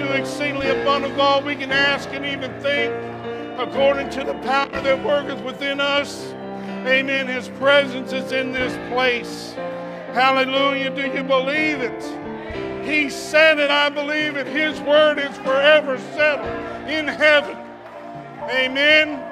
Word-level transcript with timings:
Do 0.00 0.12
exceedingly 0.12 0.70
abundant 0.70 1.12
of 1.12 1.20
all 1.20 1.42
we 1.42 1.54
can 1.54 1.70
ask 1.70 2.08
and 2.12 2.24
even 2.24 2.50
think, 2.60 2.92
according 3.58 4.08
to 4.10 4.24
the 4.24 4.34
power 4.40 4.70
that 4.70 5.04
worketh 5.04 5.42
within 5.44 5.78
us. 5.80 6.32
Amen. 6.86 7.26
His 7.26 7.48
presence 7.48 8.12
is 8.12 8.32
in 8.32 8.52
this 8.52 8.72
place. 8.90 9.52
Hallelujah. 10.14 10.90
Do 10.90 11.02
you 11.02 11.22
believe 11.22 11.80
it? 11.80 12.02
He 12.84 13.10
said 13.10 13.58
it, 13.58 13.70
I 13.70 13.90
believe 13.90 14.36
it. 14.36 14.46
His 14.46 14.80
word 14.80 15.18
is 15.18 15.36
forever 15.38 15.98
settled 15.98 16.88
in 16.88 17.06
heaven. 17.06 17.56
Amen. 18.50 19.26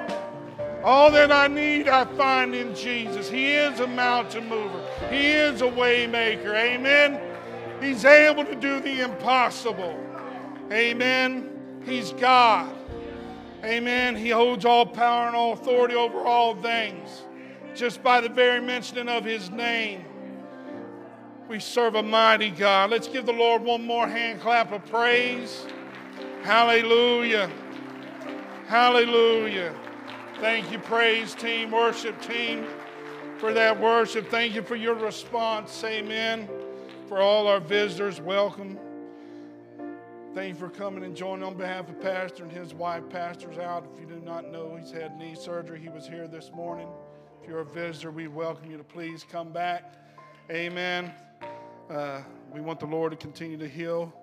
All 0.83 1.11
that 1.11 1.31
I 1.31 1.47
need, 1.47 1.87
I 1.89 2.05
find 2.15 2.53
in 2.53 2.75
Jesus. 2.75 3.27
He 3.27 3.53
is 3.53 3.79
a 3.79 3.87
mountain 3.87 4.47
mover. 4.47 4.85
He 5.09 5.31
is 5.31 5.61
a 5.61 5.67
way 5.67 6.05
maker. 6.05 6.55
Amen. 6.55 7.19
He's 7.81 8.05
able 8.05 8.45
to 8.45 8.55
do 8.55 8.79
the 8.79 9.01
impossible. 9.01 10.08
Amen. 10.71 11.81
He's 11.85 12.11
God. 12.13 12.75
Amen. 13.63 14.15
He 14.15 14.29
holds 14.29 14.65
all 14.65 14.85
power 14.85 15.27
and 15.27 15.35
all 15.35 15.53
authority 15.53 15.95
over 15.95 16.19
all 16.19 16.55
things. 16.55 17.23
Just 17.75 18.03
by 18.03 18.21
the 18.21 18.29
very 18.29 18.61
mentioning 18.61 19.09
of 19.09 19.25
his 19.25 19.49
name, 19.49 20.05
we 21.47 21.59
serve 21.59 21.95
a 21.95 22.03
mighty 22.03 22.51
God. 22.51 22.91
Let's 22.91 23.07
give 23.07 23.25
the 23.25 23.33
Lord 23.33 23.63
one 23.63 23.85
more 23.85 24.07
hand 24.07 24.41
clap 24.41 24.71
of 24.71 24.85
praise. 24.85 25.65
Hallelujah. 26.43 27.49
Hallelujah. 28.67 29.75
Thank 30.39 30.71
you, 30.71 30.79
praise 30.79 31.35
team, 31.35 31.71
worship 31.71 32.21
team, 32.21 32.65
for 33.39 33.51
that 33.53 33.79
worship. 33.79 34.29
Thank 34.29 34.55
you 34.55 34.61
for 34.61 34.75
your 34.75 34.93
response. 34.93 35.83
Amen. 35.83 36.47
For 37.07 37.19
all 37.19 37.47
our 37.47 37.59
visitors, 37.59 38.21
welcome. 38.21 38.79
Thank 40.35 40.53
you 40.53 40.59
for 40.59 40.69
coming 40.69 41.03
and 41.03 41.15
joining 41.15 41.43
on 41.43 41.55
behalf 41.55 41.89
of 41.89 41.99
Pastor 42.01 42.43
and 42.43 42.51
his 42.51 42.71
wife. 42.71 43.01
Pastor's 43.09 43.57
out. 43.57 43.87
If 43.91 43.99
you 43.99 44.05
do 44.05 44.21
not 44.23 44.51
know, 44.51 44.75
he's 44.79 44.91
had 44.91 45.17
knee 45.17 45.33
surgery. 45.33 45.79
He 45.79 45.89
was 45.89 46.07
here 46.07 46.27
this 46.27 46.51
morning. 46.53 46.87
If 47.41 47.49
you're 47.49 47.61
a 47.61 47.65
visitor, 47.65 48.11
we 48.11 48.27
welcome 48.27 48.69
you 48.69 48.77
to 48.77 48.83
please 48.83 49.25
come 49.29 49.51
back. 49.51 49.91
Amen. 50.51 51.11
Uh, 51.89 52.21
we 52.53 52.61
want 52.61 52.79
the 52.79 52.85
Lord 52.85 53.11
to 53.11 53.17
continue 53.17 53.57
to 53.57 53.67
heal 53.67 54.13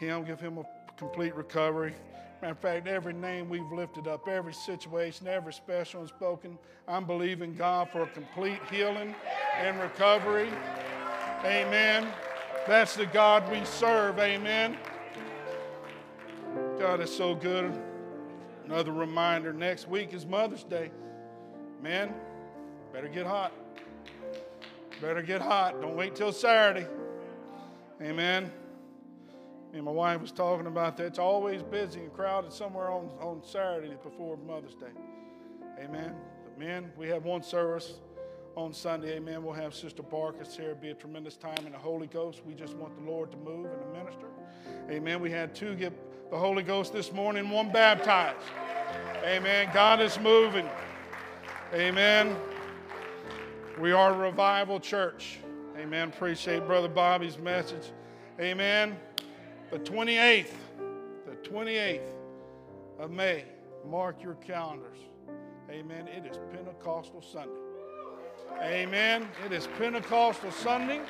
him, 0.00 0.24
give 0.24 0.40
him 0.40 0.58
a 0.58 0.64
complete 0.96 1.32
recovery. 1.36 1.94
Matter 2.42 2.52
of 2.52 2.58
fact, 2.58 2.88
every 2.88 3.12
name 3.12 3.48
we've 3.48 3.70
lifted 3.70 4.08
up, 4.08 4.26
every 4.26 4.52
situation, 4.52 5.28
every 5.28 5.52
special 5.52 6.00
and 6.00 6.08
spoken, 6.08 6.58
I'm 6.88 7.04
believing 7.04 7.54
God 7.54 7.88
for 7.90 8.02
a 8.02 8.08
complete 8.08 8.58
healing 8.68 9.14
and 9.58 9.78
recovery. 9.78 10.48
Amen. 11.44 12.08
That's 12.66 12.96
the 12.96 13.06
God 13.06 13.48
we 13.48 13.64
serve. 13.64 14.18
Amen. 14.18 14.76
God 16.78 17.00
is 17.00 17.14
so 17.14 17.34
good. 17.34 17.72
Another 18.66 18.92
reminder 18.92 19.52
next 19.52 19.88
week 19.88 20.12
is 20.12 20.26
Mother's 20.26 20.62
Day. 20.62 20.90
Man, 21.82 22.12
better 22.92 23.08
get 23.08 23.26
hot. 23.26 23.52
Better 25.00 25.22
get 25.22 25.40
hot. 25.40 25.80
Don't 25.80 25.96
wait 25.96 26.14
till 26.14 26.32
Saturday. 26.32 26.86
Amen. 28.02 28.52
And 29.72 29.84
my 29.84 29.90
wife 29.90 30.20
was 30.20 30.32
talking 30.32 30.66
about 30.66 30.98
that. 30.98 31.06
It's 31.06 31.18
always 31.18 31.62
busy 31.62 32.00
and 32.00 32.12
crowded 32.12 32.52
somewhere 32.52 32.90
on, 32.90 33.08
on 33.20 33.42
Saturday 33.42 33.96
before 34.02 34.36
Mother's 34.36 34.74
Day. 34.74 34.92
Amen. 35.82 36.14
But 36.44 36.58
men, 36.58 36.90
we 36.96 37.08
have 37.08 37.24
one 37.24 37.42
service 37.42 37.94
on 38.54 38.74
Sunday. 38.74 39.16
Amen. 39.16 39.42
We'll 39.42 39.54
have 39.54 39.74
Sister 39.74 40.02
Barkus 40.02 40.54
here. 40.54 40.70
It'll 40.70 40.82
be 40.82 40.90
a 40.90 40.94
tremendous 40.94 41.36
time 41.38 41.64
in 41.64 41.72
the 41.72 41.78
Holy 41.78 42.06
Ghost. 42.06 42.42
We 42.44 42.54
just 42.54 42.74
want 42.74 42.96
the 43.02 43.10
Lord 43.10 43.30
to 43.30 43.38
move 43.38 43.66
and 43.66 43.80
to 43.80 43.98
minister. 43.98 44.26
Amen. 44.90 45.20
We 45.20 45.30
had 45.30 45.54
two 45.54 45.74
get 45.74 45.92
the 46.30 46.36
Holy 46.36 46.62
Ghost 46.62 46.92
this 46.92 47.12
morning, 47.12 47.50
one 47.50 47.70
baptized. 47.70 48.36
Amen. 49.24 49.68
God 49.72 50.00
is 50.00 50.18
moving. 50.18 50.68
Amen. 51.72 52.36
We 53.78 53.92
are 53.92 54.12
a 54.12 54.16
revival 54.16 54.80
church. 54.80 55.38
Amen. 55.78 56.08
Appreciate 56.08 56.66
Brother 56.66 56.88
Bobby's 56.88 57.38
message. 57.38 57.92
Amen. 58.40 58.96
The 59.70 59.78
28th, 59.78 60.52
the 61.26 61.48
28th 61.48 62.00
of 62.98 63.10
May, 63.10 63.44
mark 63.88 64.22
your 64.22 64.34
calendars. 64.34 64.98
Amen. 65.70 66.08
It 66.08 66.26
is 66.30 66.38
Pentecostal 66.52 67.22
Sunday. 67.22 67.60
Amen. 68.62 69.28
It 69.44 69.52
is 69.52 69.68
Pentecostal 69.78 70.50
Sunday. 70.50 71.02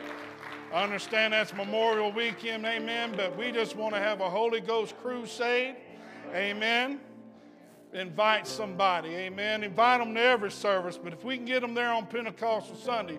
I 0.72 0.82
understand 0.82 1.32
that's 1.32 1.54
Memorial 1.54 2.12
Weekend. 2.12 2.66
Amen. 2.66 3.14
But 3.16 3.36
we 3.36 3.52
just 3.52 3.76
want 3.76 3.94
to 3.94 4.00
have 4.00 4.20
a 4.20 4.28
Holy 4.28 4.60
Ghost 4.60 4.94
crusade. 5.00 5.76
Amen. 6.34 7.00
Invite 7.92 8.46
somebody. 8.46 9.10
Amen. 9.10 9.62
Invite 9.62 10.00
them 10.00 10.14
to 10.14 10.20
every 10.20 10.50
service. 10.50 10.98
But 11.02 11.12
if 11.12 11.24
we 11.24 11.36
can 11.36 11.46
get 11.46 11.60
them 11.60 11.72
there 11.72 11.90
on 11.90 12.06
Pentecostal 12.06 12.76
Sunday, 12.76 13.18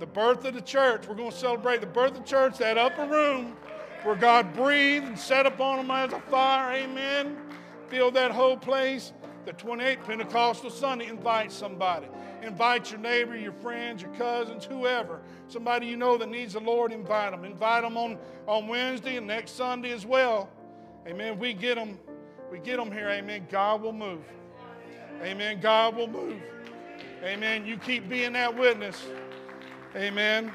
the 0.00 0.06
birth 0.06 0.44
of 0.44 0.54
the 0.54 0.60
church, 0.60 1.06
we're 1.08 1.14
going 1.14 1.30
to 1.30 1.36
celebrate 1.36 1.80
the 1.80 1.86
birth 1.86 2.12
of 2.12 2.18
the 2.18 2.28
church, 2.28 2.58
that 2.58 2.76
upper 2.76 3.06
room 3.06 3.56
where 4.02 4.16
God 4.16 4.52
breathed 4.54 5.06
and 5.06 5.18
set 5.18 5.46
upon 5.46 5.78
them 5.78 5.90
as 5.90 6.12
a 6.12 6.20
fire. 6.22 6.72
Amen. 6.72 7.36
Fill 7.88 8.10
that 8.12 8.30
whole 8.32 8.56
place. 8.56 9.12
The 9.44 9.52
28th 9.54 10.04
Pentecostal 10.04 10.70
Sunday, 10.70 11.06
invite 11.06 11.50
somebody. 11.50 12.06
Invite 12.42 12.90
your 12.90 13.00
neighbor, 13.00 13.36
your 13.36 13.52
friends, 13.52 14.02
your 14.02 14.12
cousins, 14.12 14.64
whoever. 14.64 15.20
Somebody 15.48 15.86
you 15.86 15.96
know 15.96 16.18
that 16.18 16.28
needs 16.28 16.52
the 16.52 16.60
Lord, 16.60 16.92
invite 16.92 17.30
them. 17.30 17.44
Invite 17.44 17.82
them 17.82 17.96
on, 17.96 18.18
on 18.46 18.68
Wednesday 18.68 19.16
and 19.16 19.26
next 19.26 19.56
Sunday 19.56 19.92
as 19.92 20.04
well. 20.04 20.50
Amen. 21.06 21.38
We 21.38 21.54
get 21.54 21.76
them, 21.76 21.98
we 22.52 22.58
get 22.58 22.76
them 22.76 22.92
here. 22.92 23.08
Amen. 23.08 23.46
God 23.50 23.80
will 23.80 23.94
move. 23.94 24.22
Amen. 25.22 25.60
God 25.60 25.96
will 25.96 26.06
move. 26.06 26.40
Amen. 27.24 27.64
You 27.66 27.78
keep 27.78 28.08
being 28.08 28.34
that 28.34 28.56
witness. 28.56 29.06
Amen. 29.96 30.52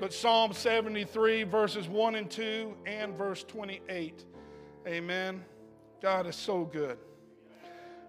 But 0.00 0.12
Psalm 0.12 0.52
73, 0.52 1.42
verses 1.42 1.88
1 1.88 2.14
and 2.14 2.30
2, 2.30 2.76
and 2.86 3.16
verse 3.16 3.42
28. 3.42 4.24
Amen. 4.86 5.44
God 6.00 6.26
is 6.26 6.36
so 6.36 6.64
good. 6.64 6.98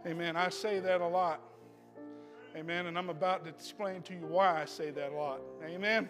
Amen. 0.05 0.35
I 0.35 0.49
say 0.49 0.79
that 0.79 1.01
a 1.01 1.07
lot. 1.07 1.41
Amen. 2.55 2.85
And 2.85 2.97
I'm 2.97 3.09
about 3.09 3.43
to 3.45 3.49
explain 3.49 4.01
to 4.03 4.13
you 4.13 4.25
why 4.27 4.61
I 4.61 4.65
say 4.65 4.91
that 4.91 5.11
a 5.11 5.15
lot. 5.15 5.41
Amen. 5.65 6.07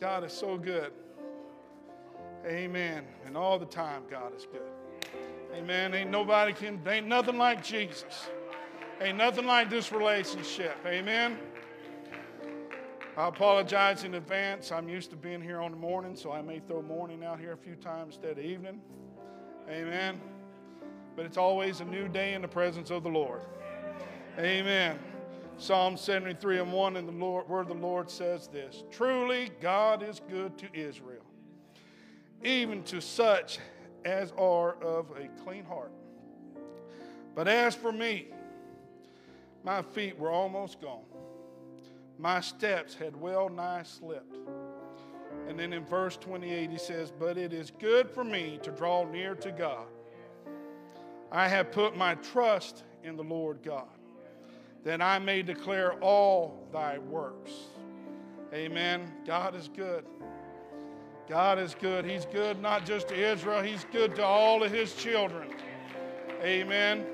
God 0.00 0.24
is 0.24 0.32
so 0.32 0.58
good. 0.58 0.92
Amen. 2.46 3.04
And 3.24 3.36
all 3.36 3.58
the 3.58 3.66
time, 3.66 4.02
God 4.10 4.36
is 4.36 4.46
good. 4.50 4.60
Amen. 5.54 5.94
Ain't 5.94 6.10
nobody 6.10 6.52
can, 6.52 6.80
ain't 6.86 7.06
nothing 7.06 7.38
like 7.38 7.62
Jesus. 7.62 8.28
Ain't 9.00 9.16
nothing 9.16 9.46
like 9.46 9.70
this 9.70 9.92
relationship. 9.92 10.76
Amen. 10.84 11.38
I 13.16 13.28
apologize 13.28 14.02
in 14.02 14.14
advance. 14.14 14.72
I'm 14.72 14.88
used 14.88 15.10
to 15.10 15.16
being 15.16 15.40
here 15.40 15.60
on 15.60 15.70
the 15.70 15.76
morning, 15.76 16.16
so 16.16 16.32
I 16.32 16.42
may 16.42 16.58
throw 16.58 16.82
morning 16.82 17.22
out 17.24 17.38
here 17.38 17.52
a 17.52 17.56
few 17.56 17.76
times 17.76 18.16
instead 18.16 18.38
of 18.38 18.44
evening. 18.44 18.80
Amen. 19.70 20.20
But 21.14 21.24
it's 21.24 21.36
always 21.36 21.80
a 21.80 21.84
new 21.84 22.08
day 22.08 22.34
in 22.34 22.42
the 22.42 22.48
presence 22.48 22.90
of 22.90 23.04
the 23.04 23.08
Lord. 23.08 23.42
Amen. 24.38 24.98
Psalm 25.58 25.96
73 25.96 26.58
and 26.58 26.72
1 26.72 26.96
in 26.96 27.06
the 27.06 27.12
Lord, 27.12 27.48
where 27.48 27.64
the 27.64 27.74
Lord 27.74 28.10
says 28.10 28.48
this 28.48 28.82
Truly, 28.90 29.50
God 29.60 30.02
is 30.02 30.20
good 30.28 30.58
to 30.58 30.66
Israel, 30.74 31.24
even 32.42 32.82
to 32.84 33.00
such 33.00 33.58
as 34.04 34.32
are 34.36 34.74
of 34.82 35.06
a 35.12 35.28
clean 35.44 35.64
heart. 35.64 35.92
But 37.36 37.46
as 37.46 37.76
for 37.76 37.92
me, 37.92 38.26
my 39.62 39.82
feet 39.82 40.18
were 40.18 40.30
almost 40.30 40.80
gone. 40.80 41.04
My 42.18 42.40
steps 42.40 42.94
had 42.94 43.14
well 43.14 43.48
nigh 43.48 43.84
slipped. 43.84 44.36
And 45.48 45.58
then 45.58 45.72
in 45.72 45.84
verse 45.84 46.16
28, 46.16 46.70
he 46.70 46.78
says, 46.78 47.12
But 47.16 47.38
it 47.38 47.52
is 47.52 47.70
good 47.70 48.10
for 48.10 48.24
me 48.24 48.58
to 48.62 48.70
draw 48.70 49.04
near 49.04 49.34
to 49.36 49.52
God. 49.52 49.86
I 51.30 51.48
have 51.48 51.70
put 51.72 51.96
my 51.96 52.14
trust 52.16 52.84
in 53.02 53.16
the 53.16 53.24
Lord 53.24 53.62
God, 53.62 53.93
that 54.84 55.00
I 55.00 55.18
may 55.18 55.42
declare 55.42 55.94
all 55.94 56.68
thy 56.72 56.98
works. 56.98 57.50
Amen. 58.52 59.10
God 59.26 59.54
is 59.56 59.68
good. 59.74 60.04
God 61.28 61.58
is 61.58 61.74
good. 61.74 62.04
He's 62.04 62.26
good 62.26 62.60
not 62.60 62.84
just 62.84 63.08
to 63.08 63.14
Israel, 63.14 63.62
He's 63.62 63.86
good 63.90 64.14
to 64.16 64.24
all 64.24 64.62
of 64.62 64.70
His 64.70 64.94
children. 64.94 65.48
Amen. 66.42 67.06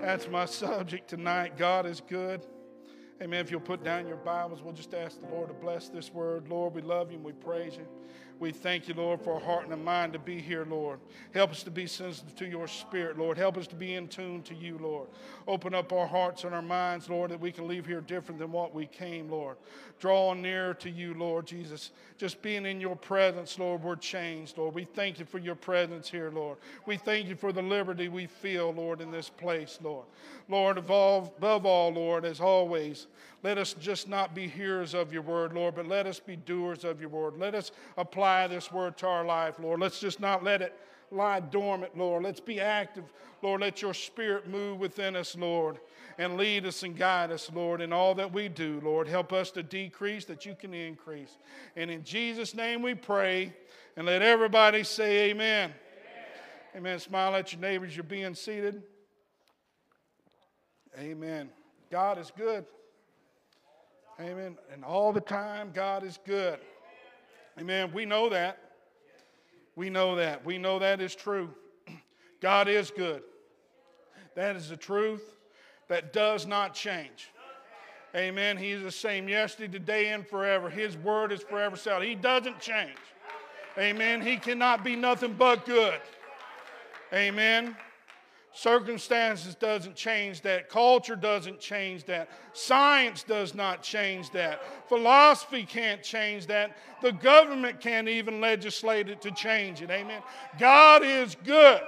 That's 0.00 0.28
my 0.28 0.44
subject 0.46 1.08
tonight. 1.08 1.56
God 1.56 1.86
is 1.86 2.00
good. 2.00 2.46
Amen. 3.20 3.40
If 3.40 3.50
you'll 3.50 3.60
put 3.60 3.84
down 3.84 4.06
your 4.06 4.16
Bibles, 4.16 4.62
we'll 4.62 4.72
just 4.72 4.94
ask 4.94 5.20
the 5.20 5.26
Lord 5.26 5.48
to 5.48 5.54
bless 5.54 5.88
this 5.88 6.12
word. 6.12 6.48
Lord, 6.48 6.74
we 6.74 6.82
love 6.82 7.10
you 7.10 7.16
and 7.16 7.24
we 7.24 7.32
praise 7.32 7.76
you. 7.76 7.86
We 8.42 8.50
thank 8.50 8.88
you, 8.88 8.94
Lord, 8.94 9.20
for 9.20 9.36
a 9.36 9.38
heart 9.38 9.62
and 9.62 9.72
a 9.72 9.76
mind 9.76 10.14
to 10.14 10.18
be 10.18 10.40
here, 10.40 10.66
Lord. 10.68 10.98
Help 11.32 11.52
us 11.52 11.62
to 11.62 11.70
be 11.70 11.86
sensitive 11.86 12.34
to 12.34 12.44
your 12.44 12.66
spirit, 12.66 13.16
Lord. 13.16 13.38
Help 13.38 13.56
us 13.56 13.68
to 13.68 13.76
be 13.76 13.94
in 13.94 14.08
tune 14.08 14.42
to 14.42 14.52
you, 14.52 14.78
Lord. 14.78 15.06
Open 15.46 15.76
up 15.76 15.92
our 15.92 16.08
hearts 16.08 16.42
and 16.42 16.52
our 16.52 16.60
minds, 16.60 17.08
Lord, 17.08 17.30
that 17.30 17.38
we 17.38 17.52
can 17.52 17.68
leave 17.68 17.86
here 17.86 18.00
different 18.00 18.40
than 18.40 18.50
what 18.50 18.74
we 18.74 18.86
came, 18.86 19.30
Lord. 19.30 19.58
Draw 20.00 20.34
nearer 20.34 20.74
to 20.74 20.90
you, 20.90 21.14
Lord 21.14 21.46
Jesus. 21.46 21.92
Just 22.18 22.42
being 22.42 22.66
in 22.66 22.80
your 22.80 22.96
presence, 22.96 23.60
Lord, 23.60 23.84
we're 23.84 23.94
changed, 23.94 24.58
Lord. 24.58 24.74
We 24.74 24.86
thank 24.86 25.20
you 25.20 25.24
for 25.24 25.38
your 25.38 25.54
presence 25.54 26.10
here, 26.10 26.32
Lord. 26.34 26.58
We 26.84 26.96
thank 26.96 27.28
you 27.28 27.36
for 27.36 27.52
the 27.52 27.62
liberty 27.62 28.08
we 28.08 28.26
feel, 28.26 28.72
Lord, 28.72 29.00
in 29.00 29.12
this 29.12 29.28
place, 29.28 29.78
Lord. 29.80 30.06
Lord, 30.48 30.78
above 30.78 31.30
all, 31.40 31.92
Lord, 31.92 32.24
as 32.24 32.40
always, 32.40 33.06
let 33.42 33.58
us 33.58 33.74
just 33.74 34.08
not 34.08 34.34
be 34.34 34.46
hearers 34.46 34.94
of 34.94 35.12
your 35.12 35.22
word, 35.22 35.52
Lord, 35.52 35.74
but 35.74 35.88
let 35.88 36.06
us 36.06 36.20
be 36.20 36.36
doers 36.36 36.84
of 36.84 37.00
your 37.00 37.10
word. 37.10 37.36
Let 37.36 37.54
us 37.54 37.72
apply 37.96 38.46
this 38.46 38.70
word 38.70 38.96
to 38.98 39.06
our 39.06 39.24
life, 39.24 39.56
Lord. 39.58 39.80
Let's 39.80 39.98
just 39.98 40.20
not 40.20 40.44
let 40.44 40.62
it 40.62 40.78
lie 41.10 41.40
dormant, 41.40 41.98
Lord. 41.98 42.22
Let's 42.22 42.40
be 42.40 42.60
active, 42.60 43.04
Lord. 43.42 43.60
Let 43.60 43.82
your 43.82 43.94
spirit 43.94 44.48
move 44.48 44.78
within 44.78 45.16
us, 45.16 45.36
Lord, 45.36 45.80
and 46.18 46.36
lead 46.36 46.66
us 46.66 46.84
and 46.84 46.96
guide 46.96 47.32
us, 47.32 47.50
Lord, 47.52 47.80
in 47.80 47.92
all 47.92 48.14
that 48.14 48.32
we 48.32 48.48
do, 48.48 48.80
Lord. 48.82 49.08
Help 49.08 49.32
us 49.32 49.50
to 49.52 49.62
decrease 49.62 50.24
that 50.26 50.46
you 50.46 50.54
can 50.54 50.72
increase. 50.72 51.36
And 51.76 51.90
in 51.90 52.04
Jesus' 52.04 52.54
name 52.54 52.80
we 52.80 52.94
pray, 52.94 53.52
and 53.96 54.06
let 54.06 54.22
everybody 54.22 54.84
say 54.84 55.30
amen. 55.30 55.72
Amen. 56.74 56.98
Smile 56.98 57.34
at 57.34 57.52
your 57.52 57.60
neighbors. 57.60 57.94
You're 57.94 58.04
being 58.04 58.34
seated. 58.34 58.82
Amen. 60.98 61.50
God 61.90 62.18
is 62.18 62.32
good. 62.34 62.64
Amen. 64.22 64.56
And 64.72 64.84
all 64.84 65.12
the 65.12 65.20
time, 65.20 65.70
God 65.74 66.04
is 66.04 66.18
good. 66.24 66.60
Amen. 67.58 67.92
We 67.92 68.04
know 68.04 68.28
that. 68.28 68.58
We 69.74 69.90
know 69.90 70.14
that. 70.14 70.44
We 70.44 70.58
know 70.58 70.78
that 70.78 71.00
is 71.00 71.14
true. 71.16 71.50
God 72.40 72.68
is 72.68 72.92
good. 72.92 73.22
That 74.36 74.54
is 74.54 74.68
the 74.68 74.76
truth 74.76 75.22
that 75.88 76.12
does 76.12 76.46
not 76.46 76.72
change. 76.72 77.30
Amen. 78.14 78.56
He 78.56 78.70
is 78.70 78.82
the 78.82 78.92
same 78.92 79.28
yesterday, 79.28 79.72
today, 79.72 80.08
and 80.10 80.26
forever. 80.26 80.70
His 80.70 80.96
word 80.96 81.32
is 81.32 81.42
forever 81.42 81.76
settled. 81.76 82.04
He 82.04 82.14
doesn't 82.14 82.60
change. 82.60 82.98
Amen. 83.76 84.20
He 84.20 84.36
cannot 84.36 84.84
be 84.84 84.94
nothing 84.94 85.34
but 85.36 85.66
good. 85.66 85.98
Amen. 87.12 87.76
Circumstances 88.54 89.54
doesn't 89.54 89.96
change 89.96 90.42
that. 90.42 90.68
Culture 90.68 91.16
doesn't 91.16 91.58
change 91.58 92.04
that. 92.04 92.28
Science 92.52 93.22
does 93.22 93.54
not 93.54 93.82
change 93.82 94.30
that. 94.32 94.60
Philosophy 94.88 95.64
can't 95.64 96.02
change 96.02 96.46
that. 96.46 96.76
The 97.00 97.12
government 97.12 97.80
can't 97.80 98.08
even 98.08 98.42
legislate 98.42 99.08
it 99.08 99.22
to 99.22 99.30
change 99.30 99.80
it. 99.80 99.90
Amen. 99.90 100.20
God 100.58 101.02
is 101.02 101.34
good 101.44 101.80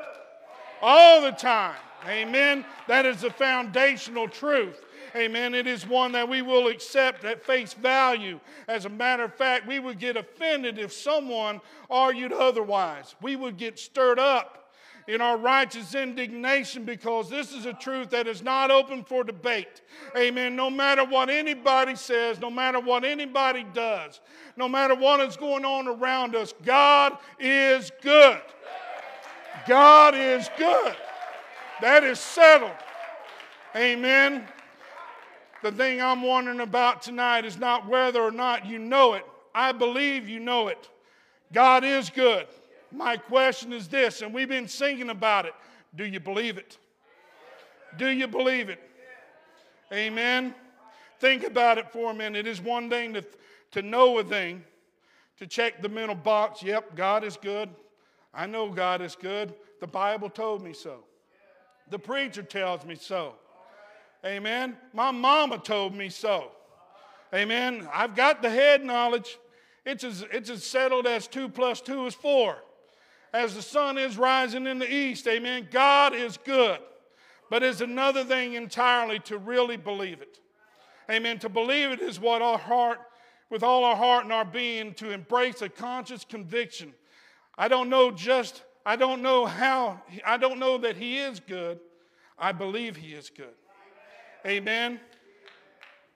all 0.80 1.20
the 1.20 1.32
time. 1.32 1.76
Amen. 2.08 2.64
That 2.88 3.04
is 3.04 3.20
the 3.20 3.30
foundational 3.30 4.26
truth. 4.26 4.84
Amen. 5.14 5.54
It 5.54 5.66
is 5.66 5.86
one 5.86 6.12
that 6.12 6.28
we 6.28 6.40
will 6.40 6.68
accept 6.68 7.24
at 7.24 7.44
face 7.44 7.74
value. 7.74 8.40
As 8.68 8.86
a 8.86 8.88
matter 8.88 9.24
of 9.24 9.34
fact, 9.34 9.66
we 9.66 9.80
would 9.80 9.98
get 9.98 10.16
offended 10.16 10.78
if 10.78 10.94
someone 10.94 11.60
argued 11.90 12.32
otherwise. 12.32 13.14
We 13.20 13.36
would 13.36 13.58
get 13.58 13.78
stirred 13.78 14.18
up 14.18 14.63
in 15.06 15.20
our 15.20 15.36
righteous 15.36 15.94
indignation 15.94 16.84
because 16.84 17.28
this 17.28 17.52
is 17.52 17.66
a 17.66 17.72
truth 17.74 18.10
that 18.10 18.26
is 18.26 18.42
not 18.42 18.70
open 18.70 19.04
for 19.04 19.22
debate. 19.22 19.82
Amen. 20.16 20.56
No 20.56 20.70
matter 20.70 21.04
what 21.04 21.28
anybody 21.28 21.94
says, 21.94 22.40
no 22.40 22.50
matter 22.50 22.80
what 22.80 23.04
anybody 23.04 23.66
does, 23.74 24.20
no 24.56 24.68
matter 24.68 24.94
what 24.94 25.20
is 25.20 25.36
going 25.36 25.64
on 25.64 25.88
around 25.88 26.34
us, 26.34 26.54
God 26.64 27.18
is 27.38 27.90
good. 28.02 28.40
God 29.66 30.14
is 30.14 30.48
good. 30.56 30.96
That 31.80 32.04
is 32.04 32.18
settled. 32.18 32.72
Amen. 33.76 34.46
The 35.62 35.72
thing 35.72 36.00
I'm 36.00 36.22
wondering 36.22 36.60
about 36.60 37.02
tonight 37.02 37.44
is 37.44 37.58
not 37.58 37.88
whether 37.88 38.20
or 38.20 38.30
not 38.30 38.66
you 38.66 38.78
know 38.78 39.14
it. 39.14 39.24
I 39.54 39.72
believe 39.72 40.28
you 40.28 40.40
know 40.40 40.68
it. 40.68 40.88
God 41.52 41.84
is 41.84 42.10
good. 42.10 42.46
My 42.94 43.16
question 43.16 43.72
is 43.72 43.88
this, 43.88 44.22
and 44.22 44.32
we've 44.32 44.48
been 44.48 44.68
singing 44.68 45.10
about 45.10 45.46
it. 45.46 45.54
Do 45.96 46.04
you 46.04 46.20
believe 46.20 46.58
it? 46.58 46.78
Do 47.98 48.08
you 48.08 48.28
believe 48.28 48.68
it? 48.68 48.80
Amen. 49.92 50.54
Think 51.18 51.44
about 51.44 51.78
it 51.78 51.92
for 51.92 52.12
a 52.12 52.14
minute. 52.14 52.46
It 52.46 52.48
is 52.48 52.60
one 52.60 52.88
thing 52.88 53.14
to, 53.14 53.24
to 53.72 53.82
know 53.82 54.18
a 54.18 54.24
thing, 54.24 54.62
to 55.38 55.46
check 55.46 55.82
the 55.82 55.88
mental 55.88 56.14
box. 56.14 56.62
Yep, 56.62 56.94
God 56.94 57.24
is 57.24 57.36
good. 57.36 57.68
I 58.32 58.46
know 58.46 58.70
God 58.70 59.02
is 59.02 59.16
good. 59.16 59.54
The 59.80 59.86
Bible 59.88 60.30
told 60.30 60.62
me 60.62 60.72
so. 60.72 61.04
The 61.90 61.98
preacher 61.98 62.44
tells 62.44 62.84
me 62.84 62.94
so. 62.94 63.34
Amen. 64.24 64.76
My 64.92 65.10
mama 65.10 65.58
told 65.58 65.94
me 65.94 66.08
so. 66.10 66.52
Amen. 67.34 67.88
I've 67.92 68.14
got 68.14 68.40
the 68.40 68.50
head 68.50 68.84
knowledge. 68.84 69.36
It's 69.84 70.04
as, 70.04 70.24
it's 70.32 70.48
as 70.48 70.64
settled 70.64 71.08
as 71.08 71.26
two 71.26 71.48
plus 71.48 71.80
two 71.80 72.06
is 72.06 72.14
four 72.14 72.58
as 73.34 73.56
the 73.56 73.62
sun 73.62 73.98
is 73.98 74.16
rising 74.16 74.66
in 74.66 74.78
the 74.78 74.90
east. 74.90 75.26
Amen. 75.26 75.66
God 75.70 76.14
is 76.14 76.38
good. 76.38 76.78
But 77.50 77.64
it's 77.64 77.80
another 77.80 78.24
thing 78.24 78.54
entirely 78.54 79.18
to 79.20 79.36
really 79.38 79.76
believe 79.76 80.22
it. 80.22 80.38
Amen. 81.10 81.40
To 81.40 81.48
believe 81.48 81.90
it 81.90 82.00
is 82.00 82.20
what 82.20 82.40
our 82.40 82.56
heart, 82.56 83.00
with 83.50 83.64
all 83.64 83.84
our 83.84 83.96
heart 83.96 84.22
and 84.22 84.32
our 84.32 84.44
being, 84.44 84.94
to 84.94 85.10
embrace 85.10 85.62
a 85.62 85.68
conscious 85.68 86.24
conviction. 86.24 86.94
I 87.58 87.66
don't 87.66 87.90
know 87.90 88.12
just, 88.12 88.62
I 88.86 88.94
don't 88.94 89.20
know 89.20 89.46
how, 89.46 90.00
I 90.24 90.36
don't 90.36 90.60
know 90.60 90.78
that 90.78 90.96
He 90.96 91.18
is 91.18 91.40
good. 91.40 91.80
I 92.38 92.52
believe 92.52 92.96
He 92.96 93.14
is 93.14 93.30
good. 93.30 93.54
Amen. 94.46 95.00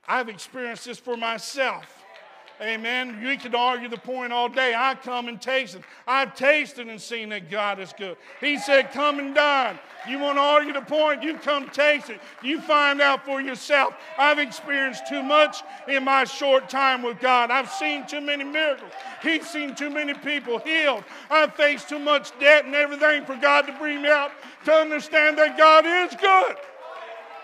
I've 0.06 0.28
experienced 0.28 0.84
this 0.84 0.98
for 0.98 1.16
myself. 1.16 2.04
Amen. 2.60 3.20
You 3.22 3.38
can 3.38 3.54
argue 3.54 3.88
the 3.88 3.98
point 3.98 4.32
all 4.32 4.48
day. 4.48 4.74
I 4.76 4.96
come 4.96 5.28
and 5.28 5.40
taste 5.40 5.76
it. 5.76 5.82
I've 6.08 6.34
tasted 6.34 6.88
and 6.88 7.00
seen 7.00 7.28
that 7.28 7.50
God 7.50 7.78
is 7.78 7.92
good. 7.96 8.16
He 8.40 8.58
said, 8.58 8.90
Come 8.90 9.20
and 9.20 9.32
dine. 9.32 9.78
You 10.08 10.18
want 10.18 10.38
to 10.38 10.42
argue 10.42 10.72
the 10.72 10.80
point? 10.80 11.22
You 11.22 11.34
come 11.34 11.68
taste 11.68 12.10
it. 12.10 12.20
You 12.42 12.60
find 12.60 13.00
out 13.00 13.24
for 13.24 13.40
yourself. 13.40 13.94
I've 14.16 14.38
experienced 14.38 15.06
too 15.08 15.22
much 15.22 15.62
in 15.86 16.02
my 16.04 16.24
short 16.24 16.68
time 16.68 17.02
with 17.02 17.20
God. 17.20 17.52
I've 17.52 17.70
seen 17.70 18.06
too 18.06 18.20
many 18.20 18.42
miracles. 18.42 18.92
He's 19.22 19.48
seen 19.48 19.74
too 19.76 19.90
many 19.90 20.14
people 20.14 20.58
healed. 20.58 21.04
I've 21.30 21.54
faced 21.54 21.88
too 21.88 21.98
much 21.98 22.36
debt 22.40 22.64
and 22.64 22.74
everything 22.74 23.24
for 23.24 23.36
God 23.36 23.66
to 23.66 23.72
bring 23.74 24.02
me 24.02 24.08
out 24.08 24.32
to 24.64 24.72
understand 24.72 25.38
that 25.38 25.56
God 25.56 25.84
is 25.86 26.18
good. 26.20 26.56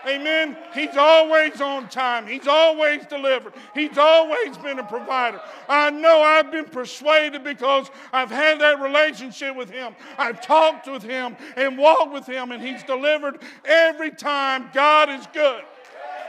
Amen. 0.07 0.55
He's 0.73 0.95
always 0.95 1.59
on 1.61 1.89
time. 1.89 2.27
He's 2.27 2.47
always 2.47 3.05
delivered. 3.07 3.53
He's 3.73 3.97
always 3.97 4.55
been 4.57 4.77
a 4.77 4.83
provider. 4.83 5.41
I 5.67 5.89
know 5.89 6.21
I've 6.21 6.51
been 6.51 6.65
persuaded 6.65 7.43
because 7.43 7.89
I've 8.13 8.29
had 8.29 8.59
that 8.61 8.79
relationship 8.81 9.55
with 9.55 9.71
Him. 9.71 9.95
I've 10.17 10.41
talked 10.41 10.87
with 10.87 11.01
Him 11.01 11.35
and 11.55 11.77
walked 11.77 12.13
with 12.13 12.27
Him, 12.27 12.51
and 12.51 12.61
He's 12.61 12.83
delivered 12.83 13.41
every 13.65 14.11
time. 14.11 14.69
God 14.73 15.09
is 15.09 15.25
good, 15.33 15.63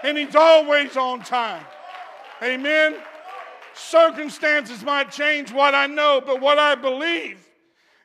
and 0.03 0.17
He's 0.17 0.35
always 0.35 0.97
on 0.97 1.21
time. 1.21 1.65
Amen. 2.43 2.97
Circumstances 3.75 4.83
might 4.83 5.11
change 5.11 5.53
what 5.53 5.75
I 5.75 5.87
know, 5.87 6.23
but 6.25 6.41
what 6.41 6.59
I 6.59 6.77
believe 6.77 7.47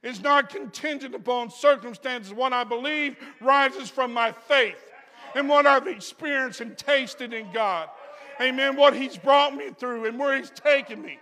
is 0.04 0.22
not 0.22 0.50
contingent 0.50 1.16
upon 1.16 1.50
circumstances. 1.50 2.34
What 2.34 2.52
I 2.52 2.66
believe 2.66 3.16
rises 3.40 3.90
from 3.90 4.14
my 4.14 4.34
faith 4.34 4.91
and 5.36 5.48
what 5.50 5.66
I've 5.66 5.88
experienced 5.88 6.62
and 6.62 6.78
tasted 6.78 7.34
in 7.34 7.52
God. 7.52 7.90
Amen. 8.40 8.76
What 8.76 8.96
He's 8.96 9.18
brought 9.18 9.56
me 9.56 9.70
through 9.78 10.06
and 10.06 10.18
where 10.18 10.38
He's 10.38 10.50
taken 10.50 11.02
me. 11.02 11.20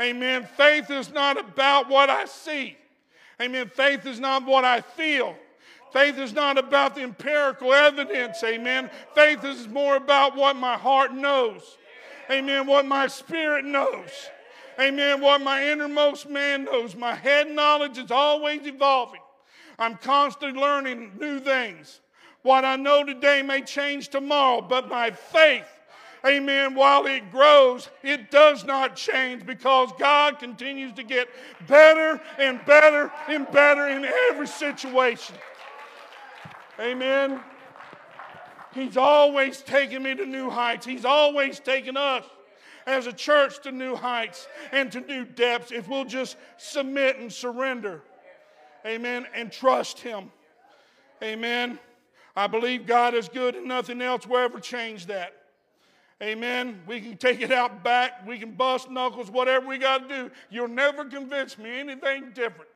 Amen. 0.00 0.48
Faith 0.56 0.90
is 0.90 1.12
not 1.12 1.38
about 1.38 1.88
what 1.88 2.10
I 2.10 2.26
see. 2.26 2.76
Amen. 3.40 3.70
Faith 3.74 4.06
is 4.06 4.20
not 4.20 4.44
what 4.44 4.64
I 4.64 4.80
feel. 4.80 5.34
Faith 5.92 6.18
is 6.18 6.32
not 6.32 6.58
about 6.58 6.94
the 6.94 7.02
empirical 7.02 7.72
evidence. 7.72 8.42
Amen. 8.44 8.90
Faith 9.14 9.44
is 9.44 9.66
more 9.68 9.96
about 9.96 10.36
what 10.36 10.56
my 10.56 10.76
heart 10.76 11.14
knows. 11.14 11.78
Amen. 12.30 12.66
What 12.66 12.84
my 12.86 13.06
spirit 13.06 13.64
knows. 13.64 14.10
Amen. 14.78 15.20
What 15.20 15.40
my 15.40 15.70
innermost 15.70 16.28
man 16.28 16.64
knows. 16.64 16.94
My 16.94 17.14
head 17.14 17.50
knowledge 17.50 17.98
is 17.98 18.10
always 18.10 18.66
evolving. 18.66 19.20
I'm 19.78 19.96
constantly 19.96 20.60
learning 20.60 21.12
new 21.18 21.40
things. 21.40 22.00
What 22.42 22.64
I 22.64 22.76
know 22.76 23.04
today 23.04 23.42
may 23.42 23.62
change 23.62 24.08
tomorrow, 24.08 24.60
but 24.60 24.88
my 24.88 25.10
faith, 25.10 25.66
amen, 26.26 26.74
while 26.74 27.06
it 27.06 27.30
grows, 27.30 27.88
it 28.02 28.30
does 28.30 28.64
not 28.64 28.96
change 28.96 29.44
because 29.44 29.90
God 29.98 30.38
continues 30.38 30.92
to 30.94 31.02
get 31.02 31.28
better 31.66 32.20
and 32.38 32.64
better 32.64 33.12
and 33.28 33.50
better 33.50 33.88
in 33.88 34.04
every 34.30 34.46
situation. 34.46 35.34
Amen. 36.78 37.40
He's 38.72 38.96
always 38.96 39.62
taking 39.62 40.02
me 40.02 40.14
to 40.14 40.24
new 40.24 40.48
heights. 40.48 40.86
He's 40.86 41.04
always 41.04 41.58
taking 41.58 41.96
us 41.96 42.24
as 42.86 43.06
a 43.06 43.12
church 43.12 43.60
to 43.62 43.72
new 43.72 43.96
heights 43.96 44.46
and 44.72 44.90
to 44.92 45.00
new 45.00 45.24
depths 45.24 45.72
if 45.72 45.88
we'll 45.88 46.04
just 46.04 46.36
submit 46.56 47.18
and 47.18 47.32
surrender. 47.32 48.02
Amen. 48.86 49.26
And 49.34 49.50
trust 49.50 49.98
Him. 49.98 50.30
Amen. 51.22 51.78
I 52.38 52.46
believe 52.46 52.86
God 52.86 53.14
is 53.14 53.28
good 53.28 53.56
and 53.56 53.66
nothing 53.66 54.00
else 54.00 54.24
will 54.24 54.36
ever 54.36 54.60
change 54.60 55.06
that. 55.06 55.34
Amen. 56.22 56.80
We 56.86 57.00
can 57.00 57.16
take 57.16 57.40
it 57.40 57.50
out 57.50 57.82
back. 57.82 58.24
We 58.24 58.38
can 58.38 58.52
bust 58.52 58.88
knuckles, 58.92 59.28
whatever 59.28 59.66
we 59.66 59.76
got 59.76 60.08
to 60.08 60.14
do. 60.14 60.30
You'll 60.48 60.68
never 60.68 61.04
convince 61.04 61.58
me 61.58 61.80
anything 61.80 62.30
different 62.34 62.70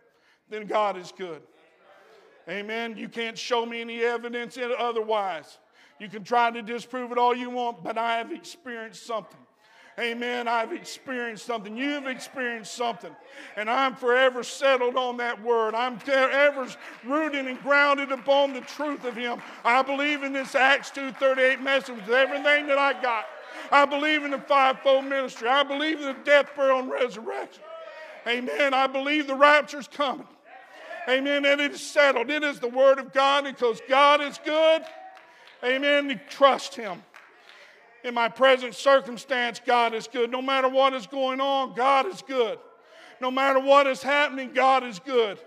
than 0.50 0.66
God 0.66 0.96
is 0.96 1.12
good. 1.16 1.42
Amen. 2.48 2.96
You 2.96 3.08
can't 3.08 3.38
show 3.38 3.64
me 3.64 3.80
any 3.80 4.02
evidence 4.02 4.58
otherwise. 4.58 5.58
You 6.00 6.08
can 6.08 6.24
try 6.24 6.50
to 6.50 6.60
disprove 6.60 7.12
it 7.12 7.18
all 7.18 7.32
you 7.32 7.48
want, 7.48 7.84
but 7.84 7.96
I 7.96 8.16
have 8.16 8.32
experienced 8.32 9.06
something. 9.06 9.38
Amen. 9.98 10.48
I've 10.48 10.72
experienced 10.72 11.44
something. 11.44 11.76
You've 11.76 12.06
experienced 12.06 12.74
something. 12.74 13.14
And 13.56 13.68
I'm 13.68 13.94
forever 13.94 14.42
settled 14.42 14.96
on 14.96 15.18
that 15.18 15.42
word. 15.42 15.74
I'm 15.74 15.98
forever 15.98 16.66
rooted 17.04 17.46
and 17.46 17.60
grounded 17.60 18.10
upon 18.10 18.54
the 18.54 18.62
truth 18.62 19.04
of 19.04 19.14
Him. 19.14 19.42
I 19.64 19.82
believe 19.82 20.22
in 20.22 20.32
this 20.32 20.54
Acts 20.54 20.90
2.38 20.90 21.60
message 21.60 21.96
with 21.96 22.08
everything 22.08 22.66
that 22.68 22.78
I 22.78 23.00
got. 23.02 23.26
I 23.70 23.84
believe 23.84 24.24
in 24.24 24.30
the 24.30 24.38
fivefold 24.38 25.04
ministry. 25.04 25.48
I 25.48 25.62
believe 25.62 26.00
in 26.00 26.06
the 26.06 26.16
death, 26.24 26.48
burial, 26.56 26.80
and 26.80 26.90
resurrection. 26.90 27.62
Amen. 28.26 28.72
I 28.72 28.86
believe 28.86 29.26
the 29.26 29.34
rapture's 29.34 29.88
coming. 29.88 30.26
Amen. 31.06 31.44
And 31.44 31.60
it 31.60 31.72
is 31.72 31.82
settled. 31.82 32.30
It 32.30 32.42
is 32.42 32.60
the 32.60 32.68
word 32.68 32.98
of 32.98 33.12
God 33.12 33.44
because 33.44 33.80
God 33.88 34.22
is 34.22 34.38
good. 34.42 34.82
Amen. 35.62 36.18
Trust 36.30 36.74
Him 36.74 37.02
in 38.04 38.14
my 38.14 38.28
present 38.28 38.74
circumstance, 38.74 39.60
God 39.64 39.94
is 39.94 40.08
good. 40.08 40.30
No 40.30 40.42
matter 40.42 40.68
what 40.68 40.92
is 40.94 41.06
going 41.06 41.40
on, 41.40 41.74
God 41.74 42.06
is 42.06 42.22
good. 42.22 42.58
No 43.20 43.30
matter 43.30 43.60
what 43.60 43.86
is 43.86 44.02
happening, 44.02 44.50
God 44.52 44.82
is 44.84 44.98
good. 44.98 45.38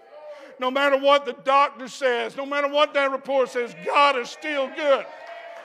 No 0.60 0.72
matter 0.72 0.98
what 0.98 1.26
the 1.26 1.34
doctor 1.44 1.88
says, 1.88 2.38
no 2.38 2.46
matter 2.46 2.70
what 2.70 2.94
that 2.94 3.12
report 3.12 3.50
says, 3.50 3.76
God 3.86 4.18
is 4.18 4.30
still 4.30 4.70
good. 4.76 5.06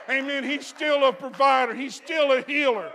Amen. 0.09 0.43
He's 0.43 0.67
still 0.67 1.07
a 1.07 1.13
provider, 1.13 1.73
He's 1.73 1.95
still 1.95 2.33
a 2.33 2.41
healer. 2.41 2.91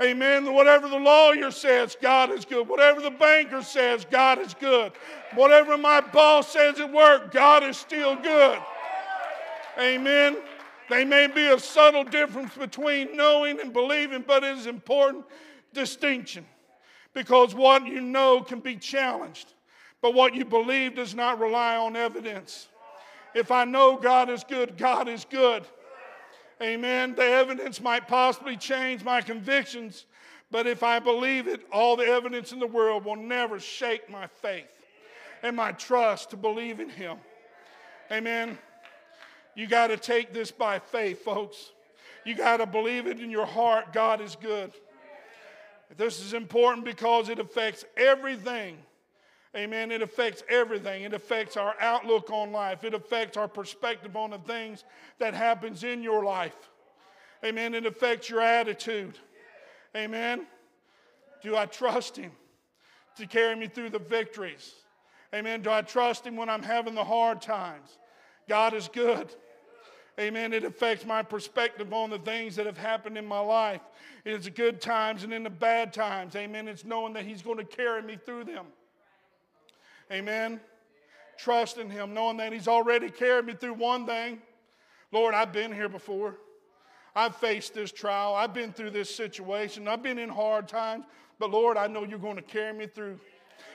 Amen. 0.00 0.52
Whatever 0.52 0.88
the 0.88 0.98
lawyer 0.98 1.52
says, 1.52 1.96
God 2.00 2.32
is 2.32 2.44
good. 2.44 2.68
Whatever 2.68 3.00
the 3.00 3.12
banker 3.12 3.62
says, 3.62 4.04
God 4.10 4.40
is 4.40 4.52
good. 4.54 4.92
Whatever 5.34 5.78
my 5.78 6.00
boss 6.00 6.52
says 6.52 6.80
at 6.80 6.92
work, 6.92 7.32
God 7.32 7.62
is 7.62 7.76
still 7.76 8.16
good. 8.16 8.58
Amen. 9.78 10.36
They 10.90 11.04
may 11.04 11.26
be 11.26 11.46
a 11.46 11.58
subtle 11.58 12.04
difference 12.04 12.54
between 12.54 13.16
knowing 13.16 13.60
and 13.60 13.72
believing, 13.72 14.24
but 14.26 14.44
it 14.44 14.58
is 14.58 14.66
an 14.66 14.74
important 14.74 15.24
distinction 15.72 16.44
because 17.14 17.54
what 17.54 17.86
you 17.86 18.00
know 18.00 18.42
can 18.42 18.60
be 18.60 18.76
challenged, 18.76 19.54
but 20.02 20.14
what 20.14 20.34
you 20.34 20.44
believe 20.44 20.96
does 20.96 21.14
not 21.14 21.40
rely 21.40 21.76
on 21.76 21.96
evidence. 21.96 22.68
If 23.34 23.50
I 23.50 23.64
know 23.64 23.96
God 23.96 24.28
is 24.28 24.44
good, 24.44 24.76
God 24.76 25.08
is 25.08 25.24
good. 25.24 25.64
Amen. 26.62 27.14
The 27.14 27.24
evidence 27.24 27.80
might 27.80 28.06
possibly 28.06 28.56
change 28.56 29.02
my 29.02 29.20
convictions, 29.20 30.06
but 30.50 30.66
if 30.66 30.82
I 30.82 30.98
believe 30.98 31.48
it, 31.48 31.66
all 31.72 31.96
the 31.96 32.04
evidence 32.04 32.52
in 32.52 32.58
the 32.58 32.66
world 32.66 33.04
will 33.04 33.16
never 33.16 33.58
shake 33.58 34.08
my 34.08 34.26
faith 34.26 34.70
and 35.42 35.56
my 35.56 35.72
trust 35.72 36.30
to 36.30 36.36
believe 36.36 36.80
in 36.80 36.88
Him. 36.88 37.18
Amen. 38.12 38.58
You 39.54 39.66
got 39.66 39.88
to 39.88 39.96
take 39.96 40.32
this 40.32 40.50
by 40.50 40.78
faith, 40.78 41.24
folks. 41.24 41.72
You 42.24 42.34
got 42.34 42.58
to 42.58 42.66
believe 42.66 43.06
it 43.06 43.20
in 43.20 43.30
your 43.30 43.46
heart. 43.46 43.92
God 43.92 44.20
is 44.20 44.36
good. 44.36 44.72
This 45.96 46.20
is 46.20 46.32
important 46.32 46.84
because 46.84 47.28
it 47.28 47.38
affects 47.38 47.84
everything. 47.96 48.78
Amen. 49.56 49.92
It 49.92 50.02
affects 50.02 50.42
everything. 50.48 51.04
It 51.04 51.14
affects 51.14 51.56
our 51.56 51.76
outlook 51.78 52.30
on 52.30 52.50
life. 52.50 52.82
It 52.82 52.94
affects 52.94 53.36
our 53.36 53.46
perspective 53.46 54.16
on 54.16 54.30
the 54.30 54.38
things 54.38 54.82
that 55.20 55.34
happens 55.34 55.84
in 55.84 56.02
your 56.02 56.24
life. 56.24 56.56
Amen. 57.44 57.74
It 57.74 57.86
affects 57.86 58.28
your 58.28 58.40
attitude. 58.40 59.18
Amen. 59.96 60.46
Do 61.42 61.56
I 61.56 61.66
trust 61.66 62.16
him 62.16 62.32
to 63.16 63.26
carry 63.26 63.54
me 63.54 63.68
through 63.68 63.90
the 63.90 63.98
victories? 64.00 64.72
Amen. 65.32 65.62
Do 65.62 65.70
I 65.70 65.82
trust 65.82 66.26
him 66.26 66.36
when 66.36 66.48
I'm 66.48 66.62
having 66.62 66.94
the 66.94 67.04
hard 67.04 67.40
times? 67.40 67.98
God 68.48 68.74
is 68.74 68.88
good. 68.88 69.32
Amen. 70.18 70.52
It 70.52 70.64
affects 70.64 71.04
my 71.04 71.22
perspective 71.22 71.92
on 71.92 72.10
the 72.10 72.18
things 72.18 72.54
that 72.56 72.66
have 72.66 72.78
happened 72.78 73.18
in 73.18 73.26
my 73.26 73.40
life. 73.40 73.80
It's 74.24 74.44
the 74.44 74.50
good 74.50 74.80
times 74.80 75.24
and 75.24 75.32
in 75.32 75.42
the 75.42 75.50
bad 75.50 75.92
times. 75.92 76.36
Amen. 76.36 76.68
It's 76.68 76.84
knowing 76.84 77.12
that 77.14 77.24
He's 77.24 77.42
going 77.42 77.58
to 77.58 77.64
carry 77.64 78.00
me 78.00 78.16
through 78.24 78.44
them. 78.44 78.66
Amen. 80.12 80.60
Trust 81.36 81.78
in 81.78 81.90
Him, 81.90 82.14
knowing 82.14 82.36
that 82.36 82.52
He's 82.52 82.68
already 82.68 83.10
carried 83.10 83.46
me 83.46 83.54
through 83.54 83.74
one 83.74 84.06
thing. 84.06 84.40
Lord, 85.10 85.34
I've 85.34 85.52
been 85.52 85.72
here 85.72 85.88
before. 85.88 86.36
I've 87.16 87.36
faced 87.36 87.74
this 87.74 87.92
trial. 87.92 88.34
I've 88.34 88.54
been 88.54 88.72
through 88.72 88.90
this 88.90 89.14
situation. 89.14 89.88
I've 89.88 90.02
been 90.02 90.18
in 90.18 90.28
hard 90.28 90.68
times. 90.68 91.04
But 91.38 91.50
Lord, 91.50 91.76
I 91.76 91.86
know 91.86 92.04
you're 92.04 92.18
going 92.18 92.36
to 92.36 92.42
carry 92.42 92.72
me 92.72 92.86
through. 92.86 93.18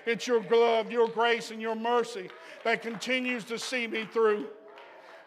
It's 0.05 0.25
your 0.25 0.41
love, 0.41 0.91
your 0.91 1.07
grace, 1.07 1.51
and 1.51 1.61
your 1.61 1.75
mercy 1.75 2.29
that 2.63 2.81
continues 2.81 3.43
to 3.45 3.59
see 3.59 3.87
me 3.87 4.07
through. 4.11 4.47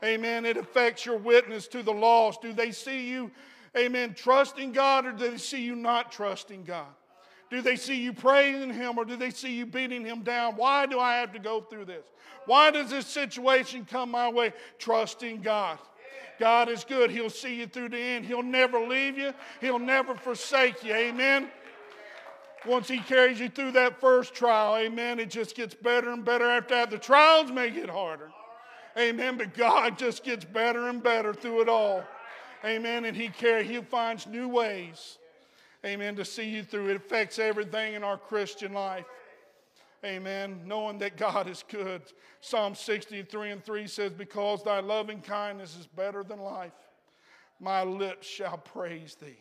Amen. 0.04 0.44
It 0.44 0.56
affects 0.56 1.06
your 1.06 1.16
witness 1.16 1.68
to 1.68 1.82
the 1.82 1.92
lost. 1.92 2.42
Do 2.42 2.52
they 2.52 2.72
see 2.72 3.08
you, 3.08 3.30
amen, 3.76 4.14
trusting 4.14 4.72
God 4.72 5.06
or 5.06 5.12
do 5.12 5.30
they 5.30 5.38
see 5.38 5.62
you 5.62 5.76
not 5.76 6.10
trusting 6.10 6.64
God? 6.64 6.88
Do 7.50 7.60
they 7.60 7.76
see 7.76 7.96
you 7.96 8.12
praising 8.12 8.72
Him 8.72 8.98
or 8.98 9.04
do 9.04 9.14
they 9.14 9.30
see 9.30 9.52
you 9.52 9.66
beating 9.66 10.04
Him 10.04 10.22
down? 10.22 10.56
Why 10.56 10.86
do 10.86 10.98
I 10.98 11.16
have 11.16 11.32
to 11.34 11.38
go 11.38 11.60
through 11.60 11.84
this? 11.84 12.06
Why 12.46 12.70
does 12.70 12.90
this 12.90 13.06
situation 13.06 13.84
come 13.84 14.10
my 14.10 14.28
way? 14.28 14.52
Trusting 14.78 15.42
God. 15.42 15.78
God 16.40 16.68
is 16.68 16.82
good. 16.82 17.10
He'll 17.10 17.30
see 17.30 17.56
you 17.56 17.66
through 17.66 17.90
the 17.90 17.98
end. 17.98 18.24
He'll 18.24 18.42
never 18.42 18.80
leave 18.80 19.18
you, 19.18 19.32
He'll 19.60 19.78
never 19.78 20.14
forsake 20.14 20.82
you. 20.82 20.94
Amen. 20.94 21.48
Once 22.66 22.88
He 22.88 22.98
carries 22.98 23.38
you 23.38 23.48
through 23.48 23.72
that 23.72 24.00
first 24.00 24.34
trial, 24.34 24.76
amen, 24.76 25.20
it 25.20 25.30
just 25.30 25.54
gets 25.54 25.74
better 25.74 26.10
and 26.10 26.24
better 26.24 26.48
after 26.48 26.74
that. 26.74 26.90
The 26.90 26.98
trials 26.98 27.52
may 27.52 27.70
get 27.70 27.90
harder. 27.90 28.30
Amen. 28.98 29.36
But 29.36 29.54
God 29.54 29.98
just 29.98 30.24
gets 30.24 30.44
better 30.44 30.88
and 30.88 31.02
better 31.02 31.32
through 31.32 31.62
it 31.62 31.68
all. 31.68 32.04
Amen. 32.64 33.04
And 33.04 33.16
He 33.16 33.28
care 33.28 33.62
He 33.62 33.80
finds 33.80 34.26
new 34.26 34.48
ways. 34.48 35.18
Amen. 35.84 36.16
To 36.16 36.24
see 36.24 36.48
you 36.48 36.62
through. 36.62 36.90
It 36.90 36.96
affects 36.96 37.38
everything 37.38 37.94
in 37.94 38.04
our 38.04 38.16
Christian 38.16 38.72
life. 38.72 39.06
Amen. 40.04 40.60
Knowing 40.64 40.98
that 40.98 41.16
God 41.16 41.48
is 41.48 41.64
good. 41.68 42.02
Psalm 42.40 42.74
63 42.74 43.50
and 43.50 43.64
3 43.64 43.86
says, 43.86 44.12
Because 44.12 44.62
thy 44.62 44.80
loving 44.80 45.20
kindness 45.20 45.76
is 45.78 45.86
better 45.86 46.24
than 46.24 46.40
life, 46.40 46.72
my 47.60 47.82
lips 47.84 48.26
shall 48.26 48.58
praise 48.58 49.14
thee. 49.14 49.38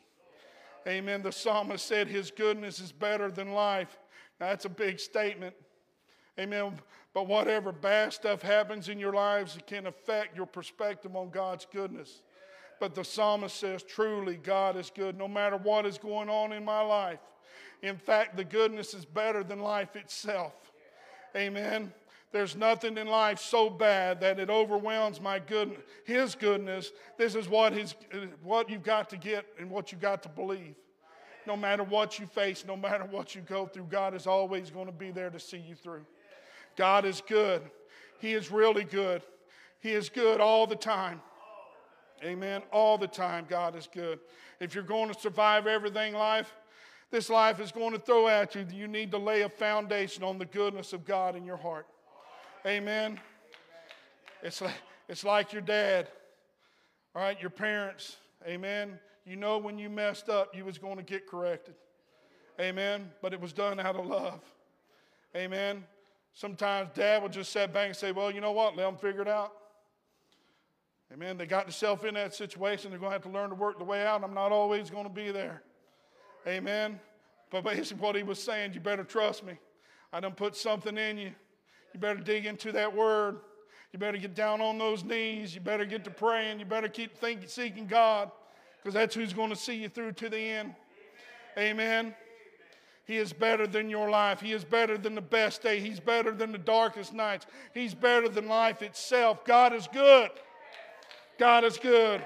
Amen. 0.87 1.21
The 1.21 1.31
psalmist 1.31 1.85
said, 1.85 2.07
His 2.07 2.31
goodness 2.31 2.79
is 2.79 2.91
better 2.91 3.29
than 3.31 3.53
life. 3.53 3.97
Now, 4.39 4.47
that's 4.47 4.65
a 4.65 4.69
big 4.69 4.99
statement. 4.99 5.55
Amen. 6.39 6.79
But 7.13 7.27
whatever 7.27 7.71
bad 7.71 8.13
stuff 8.13 8.41
happens 8.41 8.87
in 8.87 8.97
your 8.97 9.13
lives, 9.13 9.57
it 9.57 9.67
can 9.67 9.87
affect 9.87 10.35
your 10.35 10.45
perspective 10.45 11.15
on 11.15 11.29
God's 11.29 11.67
goodness. 11.71 12.21
But 12.79 12.95
the 12.95 13.03
psalmist 13.03 13.57
says, 13.57 13.83
truly, 13.83 14.37
God 14.37 14.75
is 14.77 14.91
good 14.95 15.17
no 15.17 15.27
matter 15.27 15.57
what 15.57 15.85
is 15.85 15.97
going 15.97 16.29
on 16.29 16.53
in 16.53 16.63
my 16.63 16.81
life. 16.81 17.19
In 17.83 17.97
fact, 17.97 18.37
the 18.37 18.43
goodness 18.43 18.93
is 18.93 19.05
better 19.05 19.43
than 19.43 19.59
life 19.59 19.95
itself. 19.95 20.53
Amen. 21.35 21.91
There's 22.31 22.55
nothing 22.55 22.97
in 22.97 23.07
life 23.07 23.39
so 23.39 23.69
bad 23.69 24.21
that 24.21 24.39
it 24.39 24.49
overwhelms 24.49 25.19
my 25.19 25.39
goodness, 25.39 25.81
His 26.05 26.33
goodness. 26.33 26.91
This 27.17 27.35
is 27.35 27.49
what, 27.49 27.73
his, 27.73 27.93
what 28.41 28.69
you've 28.69 28.83
got 28.83 29.09
to 29.09 29.17
get 29.17 29.45
and 29.59 29.69
what 29.69 29.91
you've 29.91 30.01
got 30.01 30.23
to 30.23 30.29
believe. 30.29 30.75
No 31.45 31.57
matter 31.57 31.83
what 31.83 32.19
you 32.19 32.27
face, 32.27 32.63
no 32.65 32.77
matter 32.77 33.03
what 33.03 33.35
you 33.35 33.41
go 33.41 33.65
through, 33.65 33.87
God 33.89 34.13
is 34.13 34.27
always 34.27 34.69
going 34.69 34.85
to 34.85 34.93
be 34.93 35.11
there 35.11 35.29
to 35.29 35.39
see 35.39 35.57
you 35.57 35.75
through. 35.75 36.05
God 36.75 37.05
is 37.05 37.21
good. 37.27 37.61
He 38.19 38.33
is 38.33 38.51
really 38.51 38.83
good. 38.83 39.21
He 39.79 39.91
is 39.91 40.09
good 40.09 40.39
all 40.39 40.67
the 40.67 40.75
time. 40.75 41.21
Amen. 42.23 42.61
All 42.71 42.97
the 42.97 43.07
time, 43.07 43.45
God 43.49 43.75
is 43.75 43.89
good. 43.91 44.19
If 44.59 44.75
you're 44.75 44.83
going 44.83 45.11
to 45.11 45.19
survive 45.19 45.65
everything 45.65 46.13
life, 46.13 46.53
this 47.09 47.29
life 47.29 47.59
is 47.59 47.71
going 47.71 47.91
to 47.93 47.99
throw 47.99 48.27
at 48.27 48.55
you, 48.55 48.65
you 48.71 48.87
need 48.87 49.11
to 49.11 49.17
lay 49.17 49.41
a 49.41 49.49
foundation 49.49 50.23
on 50.23 50.37
the 50.37 50.45
goodness 50.45 50.93
of 50.93 51.03
God 51.03 51.35
in 51.35 51.45
your 51.45 51.57
heart. 51.57 51.87
Amen. 52.65 53.19
It's 54.43 54.61
like, 54.61 54.75
it's 55.09 55.23
like 55.23 55.51
your 55.51 55.63
dad. 55.63 56.07
All 57.15 57.21
right, 57.21 57.39
your 57.41 57.49
parents, 57.49 58.17
amen. 58.47 58.97
You 59.25 59.35
know 59.35 59.57
when 59.57 59.77
you 59.77 59.89
messed 59.89 60.29
up, 60.29 60.55
you 60.55 60.63
was 60.63 60.77
going 60.77 60.97
to 60.97 61.03
get 61.03 61.27
corrected. 61.27 61.75
Amen. 62.59 63.09
But 63.21 63.33
it 63.33 63.41
was 63.41 63.51
done 63.51 63.79
out 63.79 63.95
of 63.95 64.05
love. 64.05 64.39
Amen. 65.35 65.83
Sometimes 66.33 66.89
dad 66.93 67.21
would 67.23 67.31
just 67.31 67.51
sit 67.51 67.73
back 67.73 67.87
and 67.87 67.95
say, 67.95 68.11
Well, 68.11 68.31
you 68.31 68.41
know 68.41 68.51
what? 68.51 68.75
Let 68.75 68.85
them 68.85 68.97
figure 68.97 69.21
it 69.21 69.27
out. 69.27 69.53
Amen. 71.13 71.37
They 71.37 71.45
got 71.45 71.65
themselves 71.65 72.05
in 72.05 72.13
that 72.13 72.33
situation. 72.33 72.89
They're 72.89 72.99
going 72.99 73.09
to 73.09 73.15
have 73.15 73.23
to 73.23 73.29
learn 73.29 73.49
to 73.49 73.55
work 73.55 73.77
the 73.77 73.83
way 73.83 74.05
out. 74.05 74.23
I'm 74.23 74.33
not 74.33 74.51
always 74.53 74.89
going 74.89 75.03
to 75.03 75.09
be 75.09 75.29
there. 75.31 75.61
Amen. 76.47 76.99
But 77.49 77.65
basically, 77.65 78.01
what 78.01 78.15
he 78.15 78.23
was 78.23 78.41
saying, 78.41 78.73
you 78.73 78.79
better 78.79 79.03
trust 79.03 79.43
me. 79.43 79.57
I 80.13 80.21
done 80.21 80.33
put 80.33 80.55
something 80.55 80.97
in 80.97 81.17
you. 81.17 81.31
You 81.93 81.99
better 81.99 82.21
dig 82.21 82.45
into 82.45 82.71
that 82.71 82.95
word. 82.95 83.39
You 83.91 83.99
better 83.99 84.17
get 84.17 84.35
down 84.35 84.61
on 84.61 84.77
those 84.77 85.03
knees. 85.03 85.53
You 85.53 85.59
better 85.59 85.83
get 85.83 86.05
to 86.05 86.11
praying. 86.11 86.59
You 86.59 86.65
better 86.65 86.87
keep 86.87 87.17
thinking, 87.17 87.49
seeking 87.49 87.87
God 87.87 88.31
because 88.81 88.93
that's 88.93 89.13
who's 89.13 89.33
going 89.33 89.49
to 89.49 89.55
see 89.55 89.75
you 89.75 89.89
through 89.89 90.13
to 90.13 90.29
the 90.29 90.39
end. 90.39 90.73
Amen. 91.57 92.15
He 93.05 93.17
is 93.17 93.33
better 93.33 93.67
than 93.67 93.89
your 93.89 94.09
life. 94.09 94.39
He 94.39 94.53
is 94.53 94.63
better 94.63 94.97
than 94.97 95.15
the 95.15 95.21
best 95.21 95.61
day. 95.61 95.79
He's 95.79 95.99
better 95.99 96.31
than 96.31 96.51
the 96.51 96.57
darkest 96.57 97.13
nights. 97.13 97.45
He's 97.73 97.93
better 97.93 98.29
than 98.29 98.47
life 98.47 98.81
itself. 98.81 99.43
God 99.43 99.73
is 99.73 99.87
good. 99.91 100.29
God 101.39 101.63
is 101.63 101.77
good. 101.77 102.23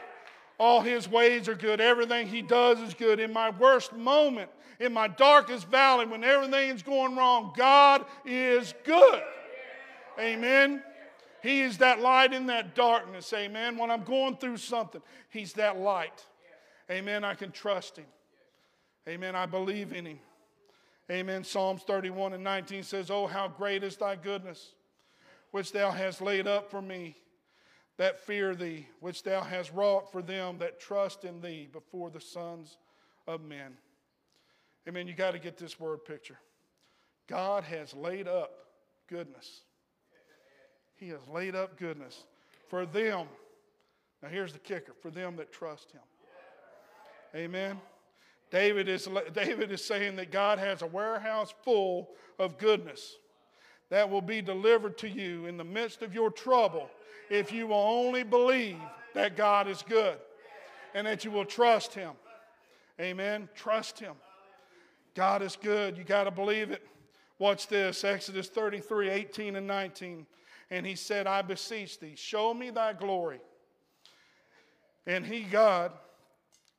All 0.60 0.82
his 0.82 1.10
ways 1.10 1.48
are 1.48 1.56
good. 1.56 1.82
Everything 1.82 2.28
he 2.28 2.42
does 2.42 2.80
is 2.80 2.94
good. 2.94 3.20
In 3.20 3.34
my 3.34 3.50
worst 3.50 3.94
moment, 3.94 4.50
in 4.80 4.94
my 4.94 5.08
darkest 5.08 5.68
valley, 5.68 6.06
when 6.06 6.24
everything's 6.24 6.84
going 6.84 7.16
wrong, 7.16 7.54
God 7.56 8.06
is 8.26 8.74
good. 8.84 9.22
Amen. 10.20 10.84
He 11.42 11.62
is 11.62 11.78
that 11.78 12.00
light 12.00 12.34
in 12.34 12.48
that 12.48 12.76
darkness. 12.76 13.32
Amen. 13.34 13.78
When 13.78 13.92
I'm 13.92 14.04
going 14.04 14.38
through 14.38 14.58
something, 14.58 15.02
he's 15.30 15.54
that 15.54 15.78
light. 15.78 16.26
Amen. 16.90 17.24
I 17.24 17.36
can 17.36 17.52
trust 17.52 17.98
him. 17.98 18.06
Amen. 19.08 19.36
I 19.36 19.46
believe 19.46 19.94
in 19.94 20.06
him. 20.06 20.20
Amen. 21.12 21.44
Psalms 21.44 21.84
31 21.84 22.34
and 22.34 22.44
19 22.44 22.84
says, 22.84 23.12
Oh, 23.12 23.28
how 23.28 23.48
great 23.48 23.84
is 23.84 23.98
thy 23.98 24.16
goodness, 24.16 24.74
which 25.52 25.72
thou 25.72 25.92
hast 25.92 26.22
laid 26.22 26.48
up 26.48 26.72
for 26.72 26.82
me 26.82 27.16
that 27.98 28.20
fear 28.20 28.56
thee, 28.56 28.88
which 29.00 29.24
thou 29.24 29.42
hast 29.42 29.72
wrought 29.74 30.12
for 30.12 30.22
them 30.22 30.58
that 30.58 30.80
trust 30.80 31.24
in 31.24 31.42
thee 31.42 31.68
before 31.72 32.10
the 32.10 32.20
sons 32.20 32.78
of 33.28 33.42
men. 33.42 33.78
Amen. 34.88 35.08
You 35.08 35.14
got 35.14 35.32
to 35.32 35.40
get 35.40 35.58
this 35.58 35.80
word 35.80 36.04
picture. 36.06 36.38
God 37.28 37.64
has 37.64 37.94
laid 37.94 38.28
up 38.28 38.52
goodness. 39.08 39.62
He 40.96 41.10
has 41.10 41.28
laid 41.32 41.56
up 41.56 41.78
goodness 41.78 42.24
for 42.68 42.86
them. 42.86 43.28
Now, 44.22 44.30
here's 44.30 44.54
the 44.54 44.60
kicker 44.60 44.94
for 45.02 45.10
them 45.10 45.36
that 45.38 45.52
trust 45.52 45.92
Him. 45.92 46.02
Amen. 47.36 47.80
David 48.52 48.88
is, 48.88 49.08
David 49.34 49.72
is 49.72 49.84
saying 49.84 50.16
that 50.18 50.32
God 50.32 50.60
has 50.60 50.82
a 50.82 50.88
warehouse 50.88 51.54
full 51.64 52.10
of 52.40 52.58
goodness 52.58 53.16
that 53.90 54.10
will 54.10 54.22
be 54.22 54.42
delivered 54.42 54.98
to 55.00 55.10
you 55.10 55.46
in 55.46 55.58
the 55.58 55.64
midst 55.64 56.02
of 56.02 56.14
your 56.14 56.32
trouble 56.32 56.90
if 57.30 57.52
you 57.52 57.68
will 57.68 57.76
only 57.76 58.24
believe 58.24 58.80
that 59.14 59.36
God 59.36 59.68
is 59.68 59.84
good 59.88 60.18
and 60.94 61.06
that 61.08 61.26
you 61.26 61.32
will 61.32 61.46
trust 61.46 61.94
Him. 61.94 62.12
Amen. 63.00 63.50
Trust 63.56 64.00
Him. 64.00 64.14
God 65.16 65.42
is 65.42 65.56
good. 65.56 65.98
You 65.98 66.04
got 66.04 66.26
to 66.26 66.32
believe 66.32 66.72
it. 66.72 66.86
Watch 67.40 67.68
this 67.68 68.04
Exodus 68.04 68.48
33 68.48 69.10
18 69.10 69.56
and 69.56 69.68
19. 69.68 70.26
And 70.72 70.86
he 70.86 70.96
said, 70.96 71.28
I 71.28 71.42
beseech 71.42 72.00
thee, 72.00 72.16
show 72.16 72.54
me 72.54 72.70
thy 72.70 72.94
glory. 72.94 73.40
And 75.06 75.26
he, 75.26 75.42
God, 75.42 75.92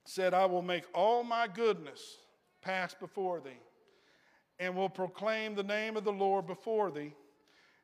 said, 0.07 0.33
I 0.33 0.47
will 0.47 0.63
make 0.63 0.85
all 0.95 1.23
my 1.23 1.47
goodness 1.47 2.17
pass 2.63 2.95
before 2.95 3.41
thee, 3.41 3.61
and 4.59 4.75
will 4.75 4.89
proclaim 4.89 5.55
the 5.55 5.63
name 5.63 5.97
of 5.97 6.05
the 6.05 6.13
Lord 6.13 6.47
before 6.47 6.91
thee 6.91 7.15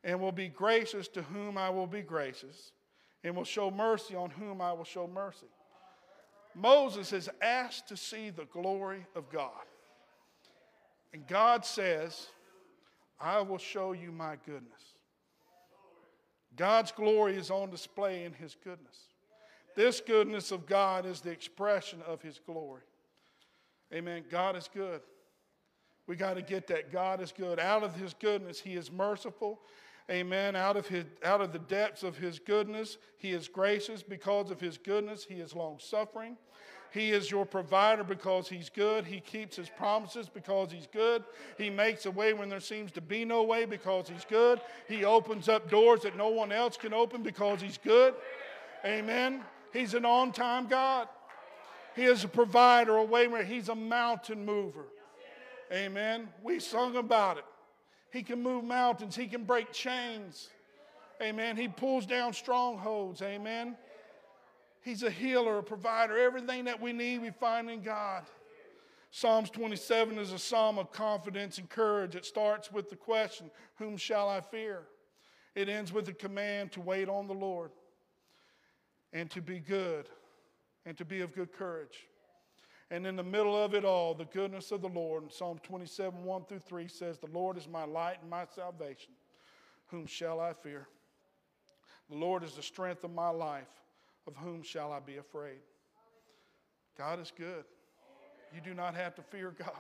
and 0.04 0.20
will 0.20 0.32
be 0.32 0.48
gracious 0.48 1.08
to 1.08 1.22
whom 1.22 1.56
I 1.56 1.70
will 1.70 1.86
be 1.86 2.02
gracious, 2.02 2.72
and 3.22 3.36
will 3.36 3.44
show 3.44 3.70
mercy 3.70 4.14
on 4.14 4.30
whom 4.30 4.60
I 4.60 4.72
will 4.72 4.84
show 4.84 5.06
mercy. 5.06 5.46
Moses 6.54 7.12
is 7.12 7.30
asked 7.40 7.88
to 7.88 7.96
see 7.96 8.30
the 8.30 8.44
glory 8.46 9.06
of 9.14 9.30
God. 9.30 9.50
And 11.14 11.26
God 11.26 11.64
says, 11.64 12.28
I 13.20 13.40
will 13.40 13.58
show 13.58 13.92
you 13.92 14.10
my 14.10 14.36
goodness. 14.44 14.82
God's 16.56 16.92
glory 16.92 17.36
is 17.36 17.50
on 17.50 17.70
display 17.70 18.24
in 18.24 18.32
his 18.32 18.56
goodness. 18.62 18.96
This 19.74 20.00
goodness 20.00 20.52
of 20.52 20.66
God 20.66 21.06
is 21.06 21.20
the 21.20 21.30
expression 21.30 22.00
of 22.06 22.22
his 22.22 22.40
glory. 22.44 22.82
Amen. 23.92 24.24
God 24.30 24.56
is 24.56 24.68
good. 24.72 25.00
We 26.06 26.16
got 26.16 26.34
to 26.34 26.42
get 26.42 26.66
that. 26.68 26.92
God 26.92 27.20
is 27.20 27.32
good. 27.32 27.60
Out 27.60 27.82
of 27.82 27.94
his 27.94 28.14
goodness, 28.14 28.60
he 28.60 28.74
is 28.74 28.90
merciful 28.90 29.60
Amen. 30.10 30.56
Out 30.56 30.76
of, 30.76 30.86
his, 30.86 31.04
out 31.24 31.40
of 31.40 31.52
the 31.52 31.58
depths 31.58 32.02
of 32.02 32.16
his 32.16 32.38
goodness, 32.38 32.98
he 33.18 33.30
is 33.30 33.48
gracious. 33.48 34.02
Because 34.02 34.50
of 34.50 34.60
his 34.60 34.76
goodness, 34.76 35.24
he 35.24 35.36
is 35.36 35.54
long 35.54 35.78
suffering. 35.78 36.36
He 36.92 37.12
is 37.12 37.30
your 37.30 37.46
provider 37.46 38.04
because 38.04 38.48
he's 38.48 38.68
good. 38.68 39.06
He 39.06 39.20
keeps 39.20 39.56
his 39.56 39.70
promises 39.70 40.28
because 40.28 40.70
he's 40.70 40.86
good. 40.86 41.24
He 41.56 41.70
makes 41.70 42.04
a 42.04 42.10
way 42.10 42.34
when 42.34 42.50
there 42.50 42.60
seems 42.60 42.92
to 42.92 43.00
be 43.00 43.24
no 43.24 43.44
way 43.44 43.64
because 43.64 44.08
he's 44.08 44.26
good. 44.26 44.60
He 44.88 45.04
opens 45.04 45.48
up 45.48 45.70
doors 45.70 46.02
that 46.02 46.16
no 46.16 46.28
one 46.28 46.52
else 46.52 46.76
can 46.76 46.92
open 46.92 47.22
because 47.22 47.62
he's 47.62 47.78
good. 47.78 48.14
Amen. 48.84 49.42
He's 49.72 49.94
an 49.94 50.04
on 50.04 50.32
time 50.32 50.66
God. 50.66 51.08
He 51.96 52.04
is 52.04 52.24
a 52.24 52.28
provider, 52.28 52.96
a 52.96 53.04
way 53.04 53.28
where 53.28 53.44
he's 53.44 53.68
a 53.68 53.74
mountain 53.74 54.44
mover. 54.44 54.86
Amen. 55.72 56.28
We 56.42 56.60
sung 56.60 56.96
about 56.96 57.38
it. 57.38 57.44
He 58.12 58.22
can 58.22 58.42
move 58.42 58.64
mountains. 58.64 59.16
He 59.16 59.26
can 59.26 59.44
break 59.44 59.72
chains. 59.72 60.50
Amen. 61.20 61.56
He 61.56 61.68
pulls 61.68 62.06
down 62.06 62.32
strongholds. 62.34 63.22
Amen. 63.22 63.76
He's 64.82 65.02
a 65.02 65.10
healer, 65.10 65.58
a 65.58 65.62
provider. 65.62 66.18
Everything 66.18 66.64
that 66.64 66.80
we 66.80 66.92
need, 66.92 67.22
we 67.22 67.30
find 67.30 67.70
in 67.70 67.82
God. 67.82 68.24
Psalms 69.10 69.50
27 69.50 70.18
is 70.18 70.32
a 70.32 70.38
psalm 70.38 70.78
of 70.78 70.90
confidence 70.90 71.58
and 71.58 71.68
courage. 71.68 72.16
It 72.16 72.24
starts 72.24 72.72
with 72.72 72.90
the 72.90 72.96
question, 72.96 73.50
Whom 73.76 73.96
shall 73.96 74.28
I 74.28 74.40
fear? 74.40 74.82
It 75.54 75.68
ends 75.68 75.92
with 75.92 76.06
the 76.06 76.14
command 76.14 76.72
to 76.72 76.80
wait 76.80 77.08
on 77.08 77.26
the 77.26 77.34
Lord 77.34 77.70
and 79.12 79.30
to 79.30 79.42
be 79.42 79.58
good 79.58 80.08
and 80.86 80.96
to 80.98 81.04
be 81.04 81.20
of 81.20 81.34
good 81.34 81.52
courage. 81.52 82.06
And 82.90 83.06
in 83.06 83.16
the 83.16 83.22
middle 83.22 83.56
of 83.56 83.74
it 83.74 83.84
all, 83.84 84.14
the 84.14 84.26
goodness 84.26 84.70
of 84.70 84.82
the 84.82 84.88
Lord. 84.88 85.22
In 85.22 85.30
Psalm 85.30 85.58
27, 85.62 86.24
1 86.24 86.44
through 86.44 86.58
3 86.58 86.88
says, 86.88 87.18
The 87.18 87.26
Lord 87.32 87.56
is 87.56 87.66
my 87.66 87.84
light 87.84 88.18
and 88.20 88.28
my 88.28 88.44
salvation. 88.54 89.12
Whom 89.86 90.06
shall 90.06 90.40
I 90.40 90.52
fear? 90.52 90.88
The 92.10 92.16
Lord 92.16 92.44
is 92.44 92.54
the 92.54 92.62
strength 92.62 93.04
of 93.04 93.14
my 93.14 93.30
life. 93.30 93.68
Of 94.26 94.36
whom 94.36 94.62
shall 94.62 94.92
I 94.92 95.00
be 95.00 95.16
afraid? 95.16 95.60
God 96.98 97.18
is 97.20 97.32
good. 97.36 97.64
You 98.54 98.60
do 98.60 98.74
not 98.74 98.94
have 98.94 99.14
to 99.16 99.22
fear 99.22 99.54
God. 99.58 99.70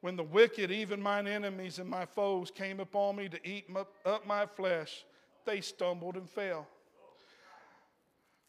When 0.00 0.16
the 0.16 0.24
wicked, 0.24 0.70
even 0.70 1.00
mine 1.00 1.26
enemies 1.26 1.78
and 1.78 1.88
my 1.88 2.04
foes, 2.04 2.50
came 2.50 2.80
upon 2.80 3.16
me 3.16 3.28
to 3.28 3.48
eat 3.48 3.68
up 4.04 4.26
my 4.26 4.44
flesh, 4.46 5.04
they 5.44 5.60
stumbled 5.60 6.16
and 6.16 6.28
fell. 6.28 6.66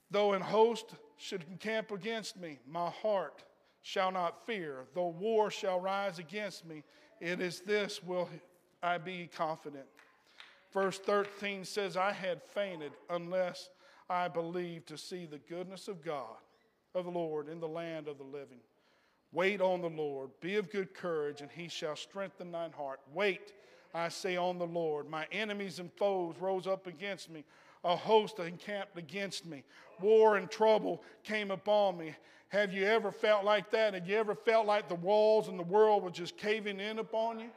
Though 0.09 0.33
an 0.33 0.41
host 0.41 0.95
should 1.17 1.43
encamp 1.49 1.91
against 1.91 2.37
me, 2.37 2.59
my 2.67 2.89
heart 2.89 3.43
shall 3.81 4.11
not 4.11 4.45
fear. 4.45 4.85
Though 4.93 5.07
war 5.07 5.51
shall 5.51 5.79
rise 5.79 6.19
against 6.19 6.65
me, 6.65 6.83
it 7.19 7.41
is 7.41 7.61
this 7.61 8.03
will 8.03 8.29
I 8.81 8.97
be 8.97 9.29
confident. 9.35 9.85
Verse 10.73 10.99
13 10.99 11.65
says, 11.65 11.97
I 11.97 12.11
had 12.11 12.41
fainted 12.43 12.91
unless 13.09 13.69
I 14.09 14.27
believed 14.27 14.87
to 14.87 14.97
see 14.97 15.25
the 15.25 15.39
goodness 15.39 15.87
of 15.87 16.03
God, 16.03 16.37
of 16.93 17.05
the 17.05 17.11
Lord, 17.11 17.49
in 17.49 17.59
the 17.59 17.67
land 17.67 18.07
of 18.07 18.17
the 18.17 18.23
living. 18.23 18.59
Wait 19.33 19.59
on 19.59 19.81
the 19.81 19.89
Lord, 19.89 20.29
be 20.39 20.55
of 20.55 20.69
good 20.69 20.93
courage, 20.93 21.41
and 21.41 21.51
he 21.51 21.67
shall 21.67 21.95
strengthen 21.95 22.51
thine 22.51 22.71
heart. 22.71 23.01
Wait, 23.13 23.53
I 23.93 24.09
say, 24.09 24.37
on 24.37 24.57
the 24.57 24.67
Lord. 24.67 25.09
My 25.09 25.27
enemies 25.31 25.79
and 25.79 25.91
foes 25.93 26.35
rose 26.39 26.67
up 26.67 26.87
against 26.87 27.29
me 27.29 27.43
a 27.87 27.95
host 27.95 28.39
encamped 28.39 28.97
against 28.97 29.45
me. 29.45 29.63
War 30.01 30.35
and 30.35 30.51
trouble 30.51 31.01
came 31.23 31.51
upon 31.51 31.97
me. 31.97 32.13
Have 32.49 32.73
you 32.73 32.85
ever 32.85 33.11
felt 33.11 33.45
like 33.45 33.71
that? 33.71 33.93
Have 33.93 34.07
you 34.07 34.17
ever 34.17 34.35
felt 34.35 34.67
like 34.67 34.89
the 34.89 34.95
walls 34.95 35.47
and 35.47 35.57
the 35.57 35.63
world 35.63 36.03
were 36.03 36.11
just 36.11 36.37
caving 36.37 36.81
in 36.81 36.99
upon 36.99 37.39
you? 37.39 37.49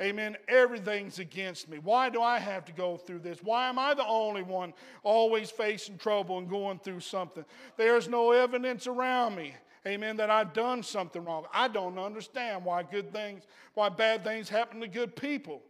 Amen. 0.00 0.36
Everything's 0.48 1.18
against 1.18 1.68
me. 1.68 1.78
Why 1.78 2.10
do 2.10 2.22
I 2.22 2.38
have 2.38 2.64
to 2.66 2.72
go 2.72 2.98
through 2.98 3.20
this? 3.20 3.42
Why 3.42 3.68
am 3.68 3.78
I 3.78 3.94
the 3.94 4.06
only 4.06 4.42
one 4.42 4.74
always 5.02 5.50
facing 5.50 5.96
trouble 5.96 6.38
and 6.38 6.48
going 6.48 6.78
through 6.78 7.00
something? 7.00 7.44
There's 7.76 8.06
no 8.06 8.32
evidence 8.32 8.86
around 8.86 9.34
me. 9.34 9.54
Amen. 9.86 10.18
That 10.18 10.30
I've 10.30 10.52
done 10.52 10.82
something 10.82 11.24
wrong. 11.24 11.46
I 11.52 11.68
don't 11.68 11.98
understand 11.98 12.64
why 12.64 12.82
good 12.82 13.12
things, 13.12 13.44
why 13.74 13.88
bad 13.88 14.24
things 14.24 14.48
happen 14.48 14.80
to 14.80 14.88
good 14.88 15.16
people. 15.16 15.62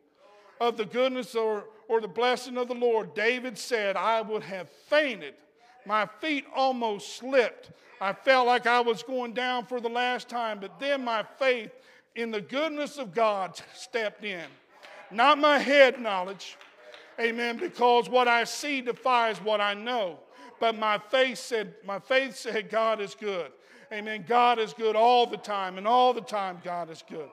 Of 0.61 0.77
the 0.77 0.85
goodness 0.85 1.35
or 1.35 1.65
or 1.89 2.01
the 2.03 2.09
blessing 2.09 2.59
of 2.59 2.69
the 2.69 2.75
Lord, 2.75 3.15
David 3.15 3.57
said, 3.57 3.97
I 3.97 4.21
would 4.21 4.43
have 4.43 4.69
fainted 4.69 5.35
My 5.87 6.05
feet 6.21 6.45
almost 6.55 7.17
slipped. 7.17 7.71
I 8.01 8.13
felt 8.13 8.47
like 8.47 8.67
I 8.67 8.81
was 8.81 9.03
going 9.03 9.33
down 9.33 9.65
for 9.65 9.81
the 9.81 9.89
last 9.89 10.29
time, 10.29 10.61
but 10.61 10.79
then 10.79 11.03
my 11.03 11.25
faith 11.39 11.71
in 12.15 12.31
the 12.31 12.43
goodness 12.43 12.99
of 12.99 13.15
God 13.15 13.59
stepped 13.75 14.23
in. 14.23 14.45
Not 15.11 15.39
my 15.39 15.59
head 15.59 15.99
knowledge, 15.99 16.59
amen, 17.19 17.57
because 17.57 18.11
what 18.11 18.29
I 18.29 18.45
see 18.45 18.83
defies 18.83 19.39
what 19.39 19.63
I 19.63 19.73
know. 19.73 20.19
But 20.61 20.77
my 20.77 20.99
faith 20.99 21.39
said, 21.39 21.75
my 21.85 21.99
faith 21.99 22.37
said 22.37 22.69
God 22.69 23.01
is 23.01 23.15
good. 23.15 23.51
Amen. 23.91 24.27
God 24.29 24.59
is 24.59 24.75
good 24.75 24.95
all 24.95 25.27
the 25.27 25.39
time, 25.39 25.79
and 25.79 25.89
all 25.89 26.13
the 26.13 26.21
time 26.21 26.61
God 26.63 26.91
is 26.91 27.03
good. 27.09 27.31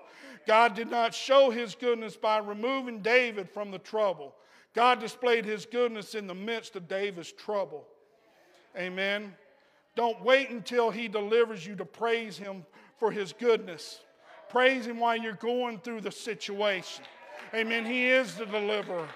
God 0.47 0.75
did 0.75 0.89
not 0.89 1.13
show 1.13 1.49
his 1.49 1.75
goodness 1.75 2.15
by 2.15 2.38
removing 2.38 3.01
David 3.01 3.49
from 3.49 3.71
the 3.71 3.79
trouble. 3.79 4.36
God 4.73 4.99
displayed 4.99 5.45
his 5.45 5.65
goodness 5.65 6.15
in 6.15 6.27
the 6.27 6.36
midst 6.36 6.75
of 6.75 6.88
David's 6.88 7.31
trouble. 7.31 7.86
Amen. 8.77 9.34
Don't 9.95 10.21
wait 10.21 10.49
until 10.49 10.91
he 10.91 11.08
delivers 11.08 11.65
you 11.65 11.75
to 11.77 11.86
praise 11.86 12.38
him 12.38 12.65
for 12.99 13.12
his 13.12 13.34
goodness. 13.34 14.01
Praise 14.49 14.86
him 14.86 14.99
while 14.99 15.15
you're 15.15 15.34
going 15.34 15.79
through 15.79 16.01
the 16.01 16.12
situation. 16.12 17.03
Amen. 17.53 17.86
He 17.86 18.10
is 18.10 18.36
the 18.36 18.45
deliverer. 18.45 19.08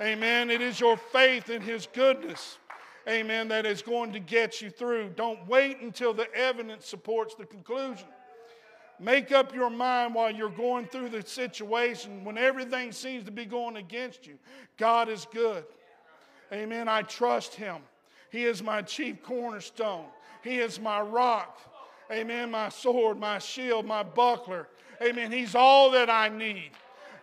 Amen. 0.00 0.50
It 0.50 0.60
is 0.60 0.78
your 0.78 0.96
faith 0.96 1.50
in 1.50 1.60
his 1.60 1.88
goodness. 1.92 2.58
Amen. 3.08 3.48
That 3.48 3.66
is 3.66 3.82
going 3.82 4.12
to 4.12 4.20
get 4.20 4.62
you 4.62 4.70
through. 4.70 5.10
Don't 5.10 5.46
wait 5.48 5.80
until 5.80 6.14
the 6.14 6.32
evidence 6.34 6.86
supports 6.86 7.34
the 7.34 7.46
conclusion. 7.46 8.06
Make 9.00 9.32
up 9.32 9.54
your 9.54 9.70
mind 9.70 10.14
while 10.14 10.30
you're 10.30 10.48
going 10.48 10.86
through 10.86 11.08
the 11.08 11.22
situation 11.22 12.24
when 12.24 12.38
everything 12.38 12.92
seems 12.92 13.24
to 13.24 13.32
be 13.32 13.44
going 13.44 13.76
against 13.76 14.26
you. 14.26 14.38
God 14.76 15.08
is 15.08 15.26
good. 15.32 15.64
Amen. 16.52 16.88
I 16.88 17.02
trust 17.02 17.54
him. 17.54 17.76
He 18.30 18.44
is 18.44 18.62
my 18.62 18.82
chief 18.82 19.22
cornerstone. 19.22 20.06
He 20.42 20.58
is 20.58 20.80
my 20.80 21.00
rock. 21.00 21.58
Amen. 22.10 22.50
My 22.50 22.68
sword, 22.68 23.18
my 23.18 23.38
shield, 23.38 23.86
my 23.86 24.02
buckler. 24.02 24.68
Amen. 25.02 25.32
He's 25.32 25.54
all 25.54 25.90
that 25.92 26.08
I 26.08 26.28
need 26.28 26.70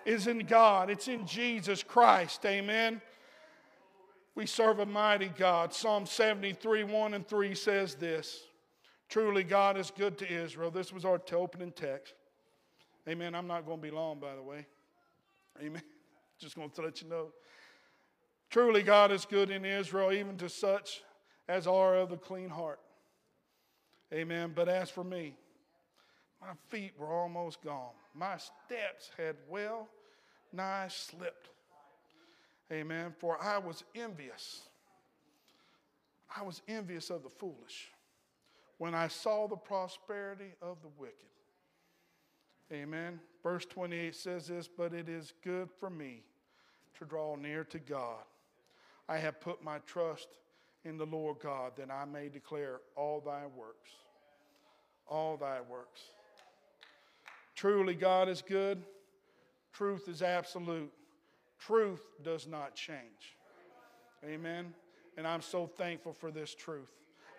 is 0.05 0.27
in 0.27 0.39
God. 0.39 0.89
It's 0.89 1.07
in 1.07 1.25
Jesus 1.25 1.83
Christ. 1.83 2.45
Amen. 2.45 3.01
We 4.35 4.45
serve 4.45 4.79
a 4.79 4.85
mighty 4.85 5.31
God. 5.37 5.73
Psalm 5.73 6.05
73, 6.05 6.83
1 6.83 7.13
and 7.13 7.27
3 7.27 7.55
says 7.55 7.95
this 7.95 8.43
Truly, 9.11 9.43
God 9.43 9.77
is 9.77 9.91
good 9.91 10.17
to 10.19 10.33
Israel. 10.33 10.71
This 10.71 10.93
was 10.93 11.03
our 11.03 11.19
opening 11.33 11.73
text. 11.73 12.13
Amen. 13.09 13.35
I'm 13.35 13.45
not 13.45 13.65
going 13.65 13.77
to 13.77 13.83
be 13.83 13.91
long, 13.91 14.21
by 14.21 14.35
the 14.35 14.41
way. 14.41 14.65
Amen. 15.61 15.81
Just 16.39 16.55
going 16.55 16.69
to 16.69 16.81
let 16.81 17.01
you 17.01 17.09
know. 17.09 17.27
Truly, 18.49 18.81
God 18.81 19.11
is 19.11 19.25
good 19.25 19.51
in 19.51 19.65
Israel, 19.65 20.13
even 20.13 20.37
to 20.37 20.47
such 20.47 21.01
as 21.49 21.67
are 21.67 21.95
of 21.95 22.09
the 22.09 22.15
clean 22.15 22.47
heart. 22.47 22.79
Amen. 24.13 24.53
But 24.55 24.69
as 24.69 24.89
for 24.89 25.03
me, 25.03 25.35
my 26.39 26.53
feet 26.69 26.93
were 26.97 27.11
almost 27.11 27.61
gone. 27.61 27.91
My 28.15 28.37
steps 28.37 29.11
had 29.17 29.35
well 29.49 29.89
nigh 30.53 30.87
slipped. 30.87 31.49
Amen. 32.71 33.13
For 33.19 33.37
I 33.43 33.57
was 33.57 33.83
envious. 33.93 34.61
I 36.33 36.43
was 36.43 36.61
envious 36.69 37.09
of 37.09 37.23
the 37.23 37.29
foolish 37.29 37.91
when 38.81 38.95
I 38.95 39.09
saw 39.09 39.45
the 39.45 39.55
prosperity 39.55 40.55
of 40.59 40.81
the 40.81 40.87
wicked. 40.97 41.13
Amen. 42.73 43.19
Verse 43.43 43.63
28 43.63 44.15
says 44.15 44.47
this, 44.47 44.67
but 44.67 44.91
it 44.91 45.07
is 45.07 45.33
good 45.43 45.69
for 45.79 45.91
me 45.91 46.23
to 46.97 47.05
draw 47.05 47.35
near 47.35 47.63
to 47.65 47.77
God. 47.77 48.23
I 49.07 49.17
have 49.17 49.39
put 49.39 49.63
my 49.63 49.77
trust 49.85 50.29
in 50.83 50.97
the 50.97 51.05
Lord 51.05 51.37
God 51.43 51.73
that 51.77 51.91
I 51.91 52.05
may 52.05 52.27
declare 52.27 52.79
all 52.95 53.21
thy 53.23 53.43
works. 53.55 53.91
All 55.07 55.37
thy 55.37 55.59
works. 55.61 56.01
Truly, 57.53 57.93
God 57.93 58.29
is 58.29 58.41
good. 58.41 58.81
Truth 59.73 60.07
is 60.07 60.23
absolute. 60.23 60.91
Truth 61.59 62.01
does 62.23 62.47
not 62.47 62.73
change. 62.73 63.37
Amen. 64.25 64.73
And 65.19 65.27
I'm 65.27 65.41
so 65.41 65.67
thankful 65.67 66.13
for 66.13 66.31
this 66.31 66.55
truth. 66.55 66.89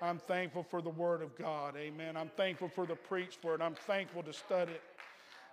I'm 0.02 0.18
thankful 0.18 0.64
for 0.64 0.82
the 0.82 0.90
Word 0.90 1.22
of 1.22 1.38
God. 1.38 1.76
Amen. 1.76 2.16
I'm 2.16 2.30
thankful 2.36 2.68
for 2.68 2.86
the 2.86 2.96
preached 2.96 3.44
Word. 3.44 3.62
I'm 3.62 3.76
thankful 3.76 4.24
to 4.24 4.32
study 4.32 4.72
it. 4.72 4.82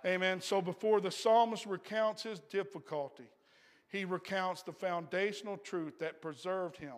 Amen. 0.04 0.40
So 0.40 0.60
before 0.60 1.00
the 1.00 1.10
psalmist 1.10 1.66
recounts 1.66 2.24
his 2.24 2.40
difficulty, 2.50 3.28
he 3.92 4.04
recounts 4.04 4.62
the 4.62 4.72
foundational 4.72 5.56
truth 5.56 6.00
that 6.00 6.20
preserved 6.20 6.76
him 6.76 6.96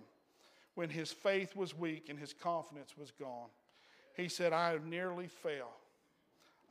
when 0.77 0.89
his 0.89 1.13
faith 1.13 1.55
was 1.55 1.77
weak 1.77 2.07
and 2.09 2.19
his 2.19 2.33
confidence 2.33 2.97
was 2.97 3.11
gone. 3.11 3.51
He 4.17 4.29
said, 4.29 4.55
I 4.55 4.79
nearly 4.87 5.29
fell. 5.29 5.77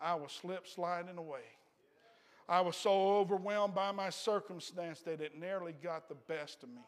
I 0.01 0.15
was 0.15 0.31
slip 0.31 0.67
sliding 0.67 1.17
away. 1.17 1.41
I 2.49 2.61
was 2.61 2.75
so 2.75 3.17
overwhelmed 3.17 3.75
by 3.75 3.91
my 3.91 4.09
circumstance 4.09 5.01
that 5.01 5.21
it 5.21 5.39
nearly 5.39 5.73
got 5.83 6.09
the 6.09 6.15
best 6.15 6.63
of 6.63 6.69
me. 6.69 6.81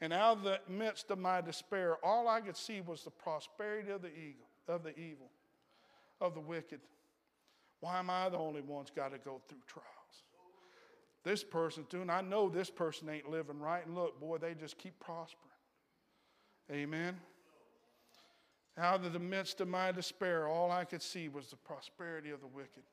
And 0.00 0.12
out 0.12 0.38
of 0.38 0.42
the 0.44 0.60
midst 0.68 1.10
of 1.10 1.18
my 1.18 1.40
despair, 1.40 1.96
all 2.02 2.26
I 2.26 2.40
could 2.40 2.56
see 2.56 2.80
was 2.80 3.02
the 3.02 3.10
prosperity 3.10 3.90
of 3.90 4.00
the 4.00 4.08
evil, 4.08 4.46
of 4.66 4.82
the 4.82 4.98
evil, 4.98 5.30
of 6.20 6.34
the 6.34 6.40
wicked. 6.40 6.80
Why 7.80 7.98
am 7.98 8.08
I 8.08 8.28
the 8.28 8.38
only 8.38 8.62
one's 8.62 8.90
got 8.90 9.12
to 9.12 9.18
go 9.18 9.40
through 9.48 9.58
trials? 9.66 9.86
This 11.22 11.44
person's 11.44 11.86
doing, 11.88 12.08
I 12.08 12.22
know 12.22 12.48
this 12.48 12.70
person 12.70 13.10
ain't 13.10 13.30
living 13.30 13.60
right. 13.60 13.84
And 13.84 13.94
look, 13.94 14.18
boy, 14.18 14.38
they 14.38 14.54
just 14.54 14.78
keep 14.78 14.98
prospering. 15.00 15.50
Amen. 16.72 17.16
Out 18.78 19.04
of 19.04 19.12
the 19.12 19.18
midst 19.18 19.60
of 19.60 19.68
my 19.68 19.92
despair, 19.92 20.48
all 20.48 20.70
I 20.70 20.84
could 20.84 21.02
see 21.02 21.28
was 21.28 21.48
the 21.48 21.56
prosperity 21.56 22.30
of 22.30 22.40
the 22.40 22.46
wicked. 22.46 22.84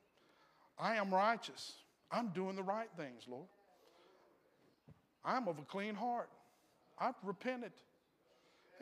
I 0.78 0.96
am 0.96 1.12
righteous. 1.12 1.72
I'm 2.10 2.28
doing 2.28 2.56
the 2.56 2.62
right 2.62 2.88
things, 2.96 3.24
Lord. 3.26 3.46
I'm 5.24 5.48
of 5.48 5.58
a 5.58 5.62
clean 5.62 5.94
heart. 5.94 6.28
I've 7.00 7.14
repented. 7.22 7.72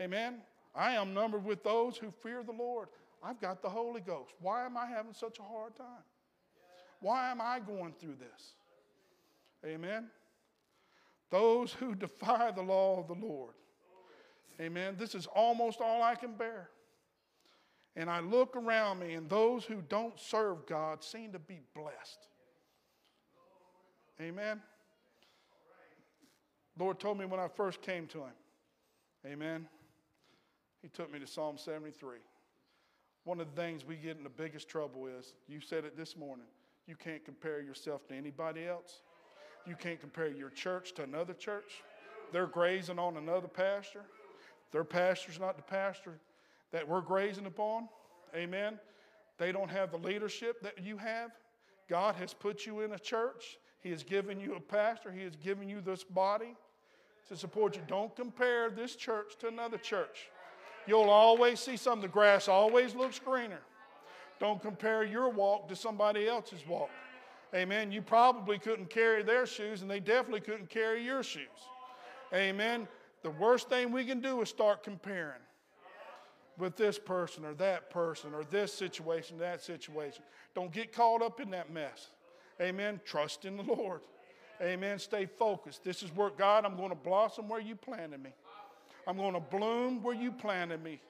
Amen. 0.00 0.36
I 0.74 0.92
am 0.92 1.14
numbered 1.14 1.44
with 1.44 1.64
those 1.64 1.96
who 1.96 2.10
fear 2.22 2.42
the 2.42 2.52
Lord. 2.52 2.88
I've 3.22 3.40
got 3.40 3.62
the 3.62 3.68
Holy 3.68 4.00
Ghost. 4.00 4.34
Why 4.40 4.64
am 4.66 4.76
I 4.76 4.86
having 4.86 5.14
such 5.14 5.38
a 5.38 5.42
hard 5.42 5.74
time? 5.76 6.04
Why 7.00 7.30
am 7.30 7.40
I 7.40 7.60
going 7.60 7.94
through 7.98 8.16
this? 8.16 8.54
Amen. 9.64 10.08
Those 11.30 11.72
who 11.72 11.94
defy 11.94 12.50
the 12.50 12.62
law 12.62 13.00
of 13.00 13.08
the 13.08 13.26
Lord. 13.26 13.54
Amen. 14.60 14.96
This 14.98 15.14
is 15.14 15.26
almost 15.26 15.80
all 15.80 16.02
I 16.02 16.14
can 16.14 16.34
bear. 16.34 16.70
And 17.96 18.10
I 18.10 18.20
look 18.20 18.56
around 18.56 19.00
me, 19.00 19.14
and 19.14 19.28
those 19.28 19.64
who 19.64 19.82
don't 19.88 20.18
serve 20.20 20.66
God 20.66 21.02
seem 21.02 21.32
to 21.32 21.38
be 21.38 21.60
blessed. 21.74 22.28
Amen. 24.20 24.60
Lord 26.78 26.98
told 26.98 27.18
me 27.18 27.24
when 27.24 27.40
I 27.40 27.48
first 27.48 27.80
came 27.82 28.06
to 28.08 28.18
Him. 28.18 28.34
Amen. 29.26 29.66
He 30.82 30.88
took 30.88 31.12
me 31.12 31.18
to 31.18 31.26
Psalm 31.26 31.58
73. 31.58 32.18
One 33.24 33.40
of 33.40 33.48
the 33.54 33.60
things 33.60 33.84
we 33.84 33.96
get 33.96 34.16
in 34.16 34.22
the 34.22 34.30
biggest 34.30 34.68
trouble 34.68 35.06
is, 35.06 35.34
you 35.48 35.60
said 35.60 35.84
it 35.84 35.96
this 35.96 36.16
morning, 36.16 36.46
you 36.86 36.94
can't 36.94 37.24
compare 37.24 37.60
yourself 37.60 38.06
to 38.08 38.14
anybody 38.14 38.66
else. 38.66 39.00
You 39.66 39.74
can't 39.74 40.00
compare 40.00 40.28
your 40.28 40.50
church 40.50 40.92
to 40.94 41.02
another 41.02 41.34
church. 41.34 41.82
They're 42.32 42.46
grazing 42.46 43.00
on 43.00 43.16
another 43.16 43.48
pasture. 43.48 44.04
Their 44.70 44.84
pasture's 44.84 45.40
not 45.40 45.56
the 45.56 45.62
pasture 45.62 46.18
that 46.70 46.86
we're 46.86 47.00
grazing 47.00 47.46
upon. 47.46 47.88
Amen. 48.34 48.78
They 49.38 49.50
don't 49.50 49.70
have 49.70 49.90
the 49.90 49.98
leadership 49.98 50.62
that 50.62 50.80
you 50.80 50.96
have. 50.98 51.32
God 51.88 52.14
has 52.16 52.32
put 52.32 52.64
you 52.64 52.80
in 52.82 52.92
a 52.92 52.98
church. 52.98 53.58
He 53.80 53.90
has 53.90 54.04
given 54.04 54.38
you 54.38 54.54
a 54.54 54.60
pastor. 54.60 55.10
He 55.10 55.22
has 55.22 55.34
given 55.34 55.68
you 55.68 55.80
this 55.80 56.04
body 56.04 56.54
to 57.28 57.36
support 57.36 57.76
you. 57.76 57.82
Don't 57.88 58.14
compare 58.14 58.70
this 58.70 58.96
church 58.96 59.36
to 59.40 59.48
another 59.48 59.78
church. 59.78 60.30
You'll 60.86 61.10
always 61.10 61.60
see 61.60 61.76
some. 61.76 62.00
The 62.00 62.08
grass 62.08 62.48
always 62.48 62.94
looks 62.94 63.18
greener. 63.18 63.60
Don't 64.38 64.60
compare 64.60 65.02
your 65.02 65.30
walk 65.30 65.68
to 65.68 65.76
somebody 65.76 66.28
else's 66.28 66.66
walk. 66.66 66.90
Amen. 67.54 67.90
You 67.90 68.02
probably 68.02 68.58
couldn't 68.58 68.90
carry 68.90 69.22
their 69.22 69.46
shoes, 69.46 69.82
and 69.82 69.90
they 69.90 70.00
definitely 70.00 70.40
couldn't 70.40 70.68
carry 70.68 71.04
your 71.04 71.22
shoes. 71.22 71.46
Amen. 72.34 72.86
The 73.22 73.30
worst 73.30 73.68
thing 73.68 73.92
we 73.92 74.04
can 74.04 74.20
do 74.20 74.40
is 74.42 74.48
start 74.48 74.82
comparing 74.82 75.40
with 76.58 76.76
this 76.76 76.98
person 76.98 77.44
or 77.44 77.54
that 77.54 77.90
person 77.90 78.34
or 78.34 78.44
this 78.44 78.72
situation, 78.72 79.38
that 79.38 79.62
situation. 79.62 80.22
Don't 80.54 80.72
get 80.72 80.92
caught 80.92 81.22
up 81.22 81.40
in 81.40 81.50
that 81.50 81.72
mess. 81.72 82.10
Amen. 82.60 83.00
Trust 83.04 83.44
in 83.44 83.56
the 83.56 83.62
Lord. 83.62 84.00
Amen. 84.60 84.98
Stay 84.98 85.26
focused. 85.26 85.84
This 85.84 86.02
is 86.02 86.14
where, 86.14 86.30
God, 86.30 86.64
I'm 86.64 86.76
going 86.76 86.90
to 86.90 86.96
blossom 86.96 87.48
where 87.48 87.60
you 87.60 87.76
planted 87.76 88.22
me. 88.22 88.30
I'm 89.06 89.16
going 89.16 89.34
to 89.34 89.40
bloom 89.40 90.02
where 90.02 90.14
you 90.14 90.32
planted 90.32 90.82
me. 90.82 91.00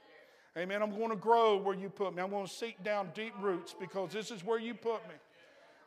Amen. 0.56 0.82
I'm 0.82 0.90
going 0.90 1.10
to 1.10 1.16
grow 1.16 1.56
where 1.56 1.76
you 1.76 1.88
put 1.88 2.14
me. 2.14 2.22
I'm 2.22 2.30
going 2.30 2.46
to 2.46 2.52
seek 2.52 2.82
down 2.82 3.10
deep 3.14 3.34
roots 3.40 3.74
because 3.78 4.12
this 4.12 4.30
is 4.30 4.44
where 4.44 4.58
you 4.58 4.74
put 4.74 5.06
me. 5.08 5.14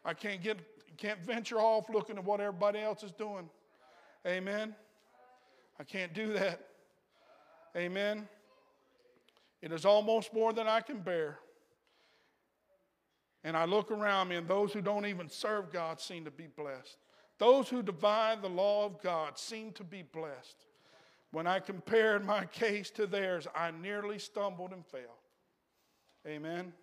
I 0.06 0.14
can't 0.14 0.42
get 0.42 0.60
can't 0.98 1.24
venture 1.26 1.60
off 1.60 1.90
looking 1.90 2.18
at 2.18 2.26
what 2.26 2.42
everybody 2.42 2.80
else 2.80 3.04
is 3.04 3.12
doing. 3.12 3.50
Amen. 4.28 4.76
I 5.80 5.84
can't 5.84 6.14
do 6.14 6.34
that. 6.34 6.60
Amen. 7.76 8.28
It 9.62 9.72
is 9.72 9.86
almost 9.86 10.34
more 10.34 10.52
than 10.52 10.68
I 10.68 10.82
can 10.82 11.00
bear. 11.00 11.40
And 13.44 13.56
I 13.56 13.64
look 13.64 13.92
around 13.92 14.28
me, 14.28 14.36
and 14.36 14.48
those 14.48 14.74
who 14.74 14.82
don't 14.82 15.06
even 15.06 15.30
serve 15.30 15.72
God 15.72 16.02
seem 16.02 16.26
to 16.26 16.32
be 16.32 16.48
blessed. 16.48 16.98
Those 17.40 17.70
who 17.70 17.82
divide 17.82 18.42
the 18.42 18.50
law 18.50 18.86
of 18.86 19.02
God 19.02 19.40
seem 19.40 19.72
to 19.74 19.84
be 19.84 20.04
blessed. 20.04 20.66
When 21.32 21.48
I 21.48 21.60
compared 21.60 22.26
my 22.26 22.46
case 22.46 22.90
to 22.92 23.08
theirs, 23.08 23.48
I 23.56 23.72
nearly 23.72 24.20
stumbled 24.20 24.74
and 24.74 24.86
fell. 24.86 25.18
Amen. 26.28 26.74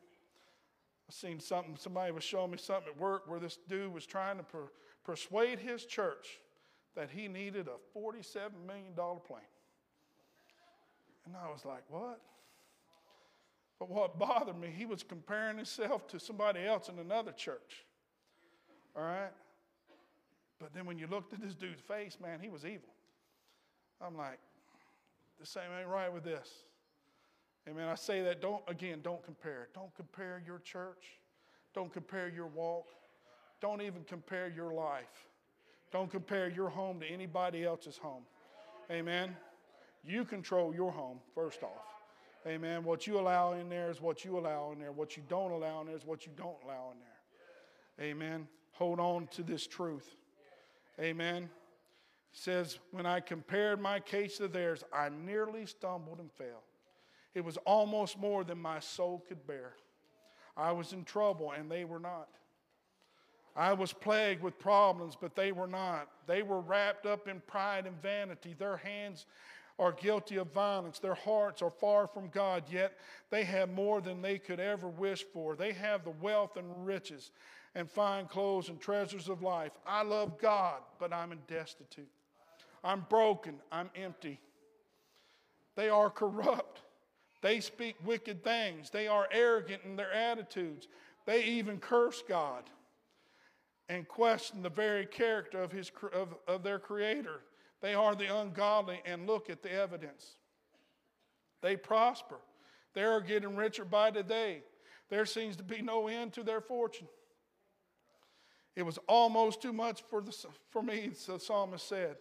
I 1.08 1.12
seen 1.12 1.40
something, 1.40 1.76
somebody 1.76 2.10
was 2.10 2.24
showing 2.24 2.50
me 2.50 2.58
something 2.58 2.88
at 2.92 2.98
work 2.98 3.28
where 3.28 3.38
this 3.38 3.58
dude 3.68 3.92
was 3.92 4.06
trying 4.06 4.38
to 4.38 4.42
per, 4.42 4.70
persuade 5.04 5.58
his 5.58 5.84
church 5.84 6.40
that 6.96 7.10
he 7.10 7.28
needed 7.28 7.68
a 7.68 7.98
$47 7.98 8.34
million 8.66 8.94
plane. 8.94 9.40
And 11.26 11.34
I 11.36 11.50
was 11.50 11.64
like, 11.64 11.82
what? 11.88 12.20
But 13.78 13.90
what 13.90 14.18
bothered 14.18 14.58
me, 14.58 14.72
he 14.74 14.86
was 14.86 15.02
comparing 15.02 15.56
himself 15.56 16.08
to 16.08 16.18
somebody 16.18 16.64
else 16.64 16.88
in 16.88 16.98
another 16.98 17.32
church. 17.32 17.84
All 18.96 19.02
right? 19.02 19.32
But 20.58 20.72
then 20.74 20.86
when 20.86 20.98
you 20.98 21.06
looked 21.06 21.32
at 21.32 21.40
this 21.40 21.54
dude's 21.54 21.82
face, 21.82 22.18
man, 22.20 22.40
he 22.40 22.48
was 22.48 22.64
evil. 22.64 22.88
I'm 24.00 24.16
like, 24.16 24.38
the 25.38 25.46
same 25.46 25.64
ain't 25.78 25.88
right 25.88 26.12
with 26.12 26.24
this. 26.24 26.48
Amen. 27.68 27.88
I 27.88 27.94
say 27.94 28.22
that, 28.22 28.40
don't, 28.40 28.62
again, 28.68 29.00
don't 29.02 29.22
compare. 29.24 29.68
Don't 29.74 29.94
compare 29.94 30.42
your 30.46 30.60
church. 30.60 31.18
Don't 31.74 31.92
compare 31.92 32.28
your 32.28 32.46
walk. 32.46 32.86
Don't 33.60 33.82
even 33.82 34.04
compare 34.04 34.48
your 34.48 34.72
life. 34.72 35.28
Don't 35.92 36.10
compare 36.10 36.48
your 36.48 36.68
home 36.68 37.00
to 37.00 37.06
anybody 37.06 37.64
else's 37.64 37.98
home. 37.98 38.22
Amen. 38.90 39.36
You 40.04 40.24
control 40.24 40.74
your 40.74 40.92
home, 40.92 41.18
first 41.34 41.62
off. 41.62 41.70
Amen. 42.46 42.84
What 42.84 43.06
you 43.06 43.18
allow 43.18 43.54
in 43.54 43.68
there 43.68 43.90
is 43.90 44.00
what 44.00 44.24
you 44.24 44.38
allow 44.38 44.70
in 44.72 44.78
there. 44.78 44.92
What 44.92 45.16
you 45.16 45.22
don't 45.28 45.50
allow 45.50 45.80
in 45.80 45.88
there 45.88 45.96
is 45.96 46.06
what 46.06 46.26
you 46.26 46.32
don't 46.36 46.56
allow 46.64 46.92
in 46.92 46.98
there. 47.00 48.06
Amen. 48.06 48.46
Hold 48.72 49.00
on 49.00 49.26
to 49.32 49.42
this 49.42 49.66
truth. 49.66 50.14
Amen. 51.00 51.50
Says, 52.32 52.78
When 52.90 53.06
I 53.06 53.20
compared 53.20 53.80
my 53.80 54.00
case 54.00 54.38
to 54.38 54.48
theirs, 54.48 54.84
I 54.92 55.08
nearly 55.08 55.66
stumbled 55.66 56.18
and 56.18 56.30
fell. 56.32 56.62
It 57.34 57.44
was 57.44 57.58
almost 57.58 58.18
more 58.18 58.44
than 58.44 58.58
my 58.58 58.80
soul 58.80 59.24
could 59.28 59.46
bear. 59.46 59.74
I 60.56 60.72
was 60.72 60.92
in 60.92 61.04
trouble, 61.04 61.52
and 61.52 61.70
they 61.70 61.84
were 61.84 61.98
not. 61.98 62.28
I 63.54 63.72
was 63.72 63.92
plagued 63.92 64.42
with 64.42 64.58
problems, 64.58 65.16
but 65.20 65.34
they 65.34 65.52
were 65.52 65.66
not. 65.66 66.08
They 66.26 66.42
were 66.42 66.60
wrapped 66.60 67.06
up 67.06 67.28
in 67.28 67.40
pride 67.46 67.86
and 67.86 68.00
vanity. 68.00 68.54
Their 68.58 68.76
hands 68.76 69.26
are 69.78 69.92
guilty 69.92 70.36
of 70.36 70.52
violence. 70.52 70.98
Their 70.98 71.14
hearts 71.14 71.62
are 71.62 71.70
far 71.70 72.06
from 72.06 72.28
God, 72.28 72.64
yet 72.70 72.98
they 73.30 73.44
have 73.44 73.70
more 73.70 74.00
than 74.00 74.22
they 74.22 74.38
could 74.38 74.60
ever 74.60 74.88
wish 74.88 75.24
for. 75.32 75.56
They 75.56 75.72
have 75.72 76.04
the 76.04 76.10
wealth 76.10 76.56
and 76.56 76.86
riches 76.86 77.30
and 77.76 77.90
fine 77.90 78.24
clothes 78.24 78.70
and 78.70 78.80
treasures 78.80 79.28
of 79.28 79.42
life. 79.42 79.72
I 79.86 80.02
love 80.02 80.38
God, 80.40 80.80
but 80.98 81.12
I'm 81.12 81.30
destitute. 81.46 82.08
I'm 82.82 83.04
broken. 83.10 83.56
I'm 83.70 83.90
empty. 83.94 84.40
They 85.76 85.90
are 85.90 86.08
corrupt. 86.08 86.80
They 87.42 87.60
speak 87.60 87.96
wicked 88.02 88.42
things. 88.42 88.88
They 88.88 89.06
are 89.06 89.28
arrogant 89.30 89.82
in 89.84 89.94
their 89.94 90.10
attitudes. 90.10 90.88
They 91.26 91.44
even 91.44 91.76
curse 91.76 92.24
God 92.26 92.64
and 93.90 94.08
question 94.08 94.62
the 94.62 94.70
very 94.70 95.04
character 95.04 95.62
of, 95.62 95.70
his, 95.70 95.92
of, 96.14 96.34
of 96.48 96.62
their 96.62 96.78
Creator. 96.78 97.42
They 97.82 97.92
are 97.92 98.14
the 98.14 98.34
ungodly, 98.34 99.02
and 99.04 99.26
look 99.26 99.50
at 99.50 99.62
the 99.62 99.70
evidence. 99.70 100.36
They 101.60 101.76
prosper. 101.76 102.38
They 102.94 103.04
are 103.04 103.20
getting 103.20 103.54
richer 103.54 103.84
by 103.84 104.12
the 104.12 104.22
day. 104.22 104.62
There 105.10 105.26
seems 105.26 105.56
to 105.56 105.62
be 105.62 105.82
no 105.82 106.08
end 106.08 106.32
to 106.32 106.42
their 106.42 106.62
fortune. 106.62 107.06
It 108.76 108.84
was 108.84 108.98
almost 109.08 109.62
too 109.62 109.72
much 109.72 110.02
for, 110.02 110.20
the, 110.20 110.36
for 110.70 110.82
me, 110.82 111.10
the 111.26 111.40
psalmist 111.40 111.88
said. 111.88 112.16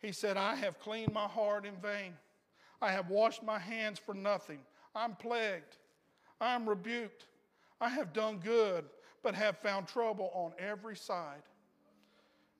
He 0.00 0.10
said, 0.10 0.36
I 0.36 0.56
have 0.56 0.80
cleaned 0.80 1.14
my 1.14 1.28
heart 1.28 1.64
in 1.64 1.76
vain. 1.76 2.14
I 2.80 2.90
have 2.90 3.08
washed 3.08 3.44
my 3.44 3.60
hands 3.60 4.00
for 4.00 4.12
nothing. 4.12 4.58
I'm 4.96 5.14
plagued. 5.14 5.76
I'm 6.40 6.68
rebuked. 6.68 7.26
I 7.80 7.88
have 7.88 8.12
done 8.12 8.38
good, 8.38 8.84
but 9.22 9.36
have 9.36 9.58
found 9.58 9.86
trouble 9.86 10.30
on 10.34 10.52
every 10.58 10.96
side. 10.96 11.42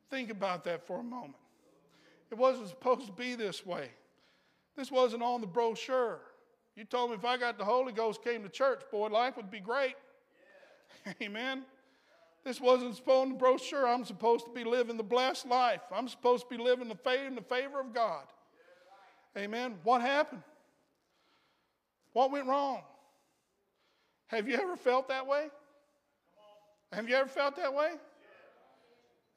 Think 0.08 0.30
about 0.30 0.62
that 0.64 0.86
for 0.86 1.00
a 1.00 1.02
moment. 1.02 1.34
It 2.30 2.38
wasn't 2.38 2.68
supposed 2.68 3.06
to 3.06 3.12
be 3.12 3.34
this 3.34 3.66
way. 3.66 3.88
This 4.76 4.92
wasn't 4.92 5.22
on 5.22 5.40
the 5.40 5.46
brochure. 5.46 6.20
You 6.76 6.84
told 6.84 7.10
me 7.10 7.16
if 7.16 7.24
I 7.24 7.36
got 7.36 7.58
the 7.58 7.64
Holy 7.64 7.92
Ghost, 7.92 8.22
came 8.22 8.42
to 8.42 8.48
church, 8.48 8.82
boy, 8.90 9.08
life 9.08 9.36
would 9.36 9.50
be 9.50 9.60
great. 9.60 9.96
Yeah. 11.06 11.12
Amen. 11.22 11.64
This 12.44 12.60
wasn't 12.60 12.96
supposed 12.96 13.30
to 13.30 13.36
brochure. 13.36 13.86
I'm 13.86 14.04
supposed 14.04 14.46
to 14.46 14.50
be 14.50 14.64
living 14.64 14.96
the 14.96 15.02
blessed 15.04 15.46
life. 15.46 15.80
I'm 15.94 16.08
supposed 16.08 16.48
to 16.48 16.56
be 16.56 16.62
living 16.62 16.88
the 16.88 16.96
faith 16.96 17.26
in 17.26 17.34
the 17.34 17.42
favor 17.42 17.80
of 17.80 17.94
God. 17.94 18.24
Amen. 19.36 19.76
What 19.84 20.00
happened? 20.00 20.42
What 22.12 22.30
went 22.30 22.46
wrong? 22.46 22.82
Have 24.26 24.48
you 24.48 24.56
ever 24.56 24.76
felt 24.76 25.08
that 25.08 25.26
way? 25.26 25.48
Have 26.92 27.08
you 27.08 27.14
ever 27.14 27.28
felt 27.28 27.56
that 27.56 27.72
way? 27.72 27.92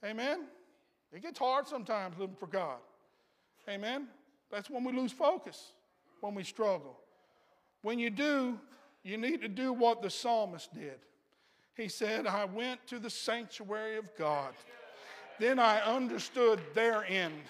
Amen. 0.04 0.46
It 1.13 1.22
gets 1.22 1.39
hard 1.39 1.68
sometimes 1.68 2.18
living 2.18 2.36
for 2.36 2.48
God. 2.48 2.80
Amen. 3.70 4.08
That's 4.52 4.70
when 4.70 4.84
we 4.84 4.91
lose 4.91 5.12
focus, 5.12 5.72
when 6.22 6.36
we 6.36 6.44
struggle. 6.44 6.98
When 7.82 8.00
you 8.00 8.10
do, 8.10 8.60
you 9.04 9.18
need 9.18 9.41
to 9.41 9.48
do 9.48 9.72
what 9.72 10.02
the 10.02 10.10
psalmist 10.10 10.74
did. 10.74 11.00
He 11.76 11.90
said, 11.90 12.26
I 12.26 12.46
went 12.46 12.86
to 12.88 13.00
the 13.00 13.10
sanctuary 13.10 13.98
of 13.98 14.10
God. 14.18 14.54
Then 15.40 15.60
I 15.60 15.82
understood 15.82 16.60
their 16.74 17.04
end. 17.06 17.42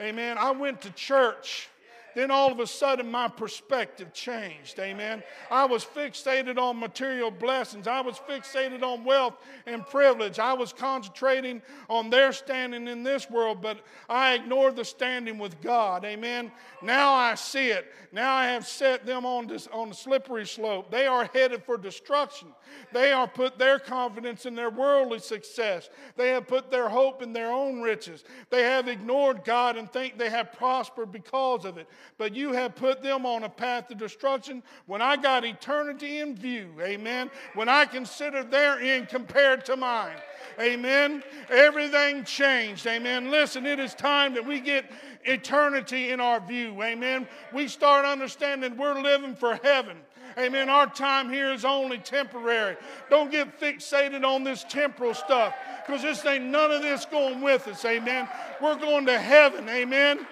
Amen. 0.00 0.36
I 0.38 0.50
went 0.50 0.82
to 0.82 0.90
church 0.90 1.68
then 2.14 2.30
all 2.30 2.50
of 2.52 2.60
a 2.60 2.66
sudden 2.66 3.10
my 3.10 3.28
perspective 3.28 4.12
changed. 4.12 4.78
Amen. 4.78 5.22
I 5.50 5.64
was 5.64 5.84
fixated 5.84 6.58
on 6.58 6.78
material 6.78 7.30
blessings, 7.30 7.86
I 7.86 8.00
was 8.00 8.18
fixated 8.28 8.82
on 8.82 9.04
wealth 9.04 9.34
and 9.66 9.86
privilege. 9.86 10.38
I 10.38 10.52
was 10.52 10.72
concentrating 10.72 11.62
on 11.88 12.10
their 12.10 12.32
standing 12.32 12.88
in 12.88 13.02
this 13.02 13.30
world, 13.30 13.62
but 13.62 13.78
I 14.08 14.34
ignored 14.34 14.76
the 14.76 14.84
standing 14.84 15.38
with 15.38 15.60
God. 15.60 16.04
Amen. 16.04 16.52
Now 16.82 17.12
I 17.12 17.34
see 17.34 17.68
it. 17.68 17.92
Now 18.12 18.34
I 18.34 18.46
have 18.46 18.66
set 18.66 19.06
them 19.06 19.24
on, 19.24 19.46
this, 19.46 19.68
on 19.72 19.88
the 19.88 19.94
slippery 19.94 20.46
slope. 20.46 20.90
They 20.90 21.06
are 21.06 21.30
headed 21.32 21.62
for 21.64 21.78
destruction. 21.78 22.48
They 22.92 23.12
are 23.12 23.26
put 23.26 23.58
their 23.58 23.78
confidence 23.78 24.46
in 24.46 24.54
their 24.54 24.70
worldly 24.70 25.18
success. 25.18 25.88
They 26.16 26.28
have 26.28 26.46
put 26.46 26.70
their 26.70 26.88
hope 26.88 27.22
in 27.22 27.32
their 27.32 27.50
own 27.50 27.80
riches. 27.80 28.24
They 28.50 28.62
have 28.62 28.88
ignored 28.88 29.44
God 29.44 29.76
and 29.76 29.90
think 29.90 30.18
they 30.18 30.30
have 30.30 30.52
prospered 30.52 31.12
because 31.12 31.64
of 31.64 31.78
it 31.78 31.88
but 32.18 32.34
you 32.34 32.52
have 32.52 32.74
put 32.74 33.02
them 33.02 33.26
on 33.26 33.44
a 33.44 33.48
path 33.48 33.88
to 33.88 33.94
destruction 33.94 34.62
when 34.86 35.02
I 35.02 35.16
got 35.16 35.44
eternity 35.44 36.20
in 36.20 36.36
view. 36.36 36.70
Amen. 36.80 37.30
When 37.54 37.68
I 37.68 37.84
consider 37.84 38.42
their 38.42 38.78
end 38.78 39.08
compared 39.08 39.64
to 39.66 39.76
mine. 39.76 40.16
Amen. 40.60 41.22
Everything 41.50 42.24
changed. 42.24 42.86
Amen. 42.86 43.30
Listen, 43.30 43.66
it 43.66 43.78
is 43.78 43.94
time 43.94 44.34
that 44.34 44.46
we 44.46 44.60
get 44.60 44.90
eternity 45.24 46.10
in 46.10 46.20
our 46.20 46.40
view. 46.40 46.82
Amen. 46.82 47.26
We 47.52 47.68
start 47.68 48.04
understanding 48.04 48.76
we're 48.76 49.00
living 49.00 49.34
for 49.34 49.58
heaven. 49.62 49.96
Amen. 50.38 50.68
Our 50.68 50.86
time 50.86 51.30
here 51.30 51.52
is 51.52 51.64
only 51.64 51.98
temporary. 51.98 52.76
Don't 53.10 53.30
get 53.30 53.60
fixated 53.60 54.24
on 54.24 54.44
this 54.44 54.64
temporal 54.64 55.14
stuff 55.14 55.54
because 55.84 56.02
this 56.02 56.24
ain't 56.24 56.44
none 56.44 56.70
of 56.70 56.82
this 56.82 57.04
going 57.04 57.40
with 57.40 57.68
us. 57.68 57.84
Amen. 57.84 58.28
We're 58.60 58.78
going 58.78 59.06
to 59.06 59.18
heaven. 59.18 59.68
Amen. 59.68 60.26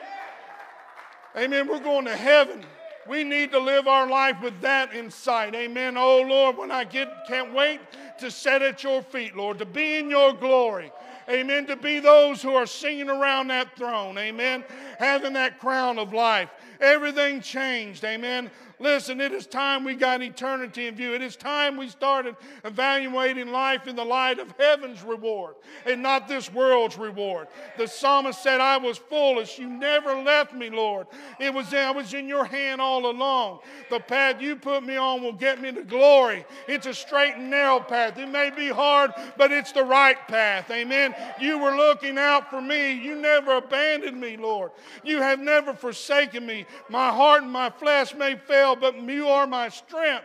Amen. 1.36 1.68
We're 1.68 1.80
going 1.80 2.06
to 2.06 2.16
heaven. 2.16 2.64
We 3.08 3.24
need 3.24 3.50
to 3.52 3.58
live 3.58 3.88
our 3.88 4.08
life 4.08 4.36
with 4.42 4.60
that 4.60 4.92
in 4.92 5.10
sight. 5.10 5.54
Amen. 5.54 5.96
Oh 5.96 6.20
Lord, 6.20 6.56
when 6.56 6.70
I 6.70 6.84
get, 6.84 7.08
can't 7.26 7.52
wait 7.52 7.80
to 8.18 8.30
sit 8.30 8.62
at 8.62 8.84
your 8.84 9.02
feet, 9.02 9.34
Lord, 9.34 9.58
to 9.58 9.64
be 9.64 9.98
in 9.98 10.10
your 10.10 10.32
glory. 10.32 10.92
Amen. 11.28 11.66
To 11.66 11.76
be 11.76 12.00
those 12.00 12.42
who 12.42 12.54
are 12.54 12.66
singing 12.66 13.08
around 13.08 13.48
that 13.48 13.76
throne. 13.76 14.18
Amen. 14.18 14.64
Having 14.98 15.32
that 15.34 15.58
crown 15.58 15.98
of 15.98 16.12
life. 16.12 16.50
Everything 16.80 17.40
changed. 17.40 18.04
Amen. 18.04 18.50
Listen, 18.80 19.20
it 19.20 19.32
is 19.32 19.46
time 19.46 19.84
we 19.84 19.94
got 19.94 20.22
eternity 20.22 20.86
in 20.86 20.94
view. 20.94 21.14
It 21.14 21.20
is 21.20 21.36
time 21.36 21.76
we 21.76 21.88
started 21.88 22.34
evaluating 22.64 23.52
life 23.52 23.86
in 23.86 23.94
the 23.94 24.04
light 24.04 24.38
of 24.38 24.52
heaven's 24.58 25.02
reward 25.02 25.56
and 25.84 26.02
not 26.02 26.26
this 26.26 26.50
world's 26.52 26.96
reward. 26.96 27.48
The 27.76 27.86
psalmist 27.86 28.42
said, 28.42 28.58
I 28.60 28.78
was 28.78 28.96
foolish. 28.96 29.58
You 29.58 29.68
never 29.68 30.22
left 30.22 30.54
me, 30.54 30.70
Lord. 30.70 31.08
It 31.38 31.52
was 31.52 31.74
I 31.74 31.90
was 31.90 32.14
in 32.14 32.26
your 32.26 32.44
hand 32.44 32.80
all 32.80 33.10
along. 33.10 33.60
The 33.90 34.00
path 34.00 34.40
you 34.40 34.56
put 34.56 34.82
me 34.82 34.96
on 34.96 35.22
will 35.22 35.34
get 35.34 35.60
me 35.60 35.72
to 35.72 35.82
glory. 35.82 36.46
It's 36.66 36.86
a 36.86 36.94
straight 36.94 37.34
and 37.34 37.50
narrow 37.50 37.80
path. 37.80 38.18
It 38.18 38.28
may 38.28 38.50
be 38.50 38.68
hard, 38.68 39.12
but 39.36 39.52
it's 39.52 39.72
the 39.72 39.84
right 39.84 40.16
path. 40.26 40.70
Amen. 40.70 41.14
You 41.38 41.58
were 41.58 41.76
looking 41.76 42.16
out 42.16 42.48
for 42.48 42.60
me. 42.62 42.92
You 42.92 43.14
never 43.16 43.56
abandoned 43.56 44.18
me, 44.18 44.36
Lord. 44.36 44.70
You 45.04 45.18
have 45.18 45.38
never 45.38 45.74
forsaken 45.74 46.46
me. 46.46 46.64
My 46.88 47.10
heart 47.10 47.42
and 47.42 47.52
my 47.52 47.70
flesh 47.70 48.14
may 48.14 48.36
fail, 48.36 48.69
but 48.76 48.96
you 49.02 49.28
are 49.28 49.46
my 49.46 49.68
strength. 49.68 50.24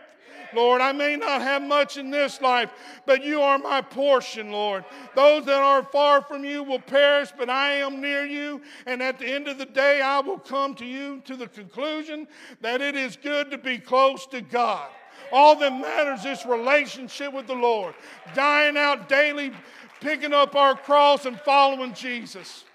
Lord. 0.54 0.80
I 0.80 0.92
may 0.92 1.16
not 1.16 1.42
have 1.42 1.62
much 1.62 1.96
in 1.96 2.10
this 2.10 2.40
life, 2.40 2.70
but 3.04 3.22
you 3.22 3.40
are 3.40 3.58
my 3.58 3.80
portion, 3.80 4.50
Lord. 4.50 4.84
Those 5.14 5.44
that 5.46 5.62
are 5.62 5.82
far 5.82 6.22
from 6.22 6.44
you 6.44 6.62
will 6.62 6.80
perish, 6.80 7.30
but 7.36 7.50
I 7.50 7.72
am 7.74 8.00
near 8.00 8.24
you. 8.24 8.62
And 8.86 9.02
at 9.02 9.18
the 9.18 9.26
end 9.26 9.48
of 9.48 9.58
the 9.58 9.66
day, 9.66 10.00
I 10.00 10.20
will 10.20 10.38
come 10.38 10.74
to 10.76 10.84
you 10.84 11.20
to 11.24 11.36
the 11.36 11.48
conclusion 11.48 12.26
that 12.60 12.80
it 12.80 12.96
is 12.96 13.16
good 13.16 13.50
to 13.50 13.58
be 13.58 13.78
close 13.78 14.26
to 14.28 14.40
God. 14.40 14.88
All 15.32 15.56
that 15.56 15.72
matters 15.72 16.24
is 16.24 16.46
relationship 16.46 17.32
with 17.32 17.46
the 17.46 17.54
Lord, 17.54 17.94
dying 18.34 18.76
out 18.76 19.08
daily, 19.08 19.52
picking 20.00 20.32
up 20.32 20.54
our 20.54 20.76
cross 20.76 21.26
and 21.26 21.40
following 21.40 21.94
Jesus. 21.94 22.65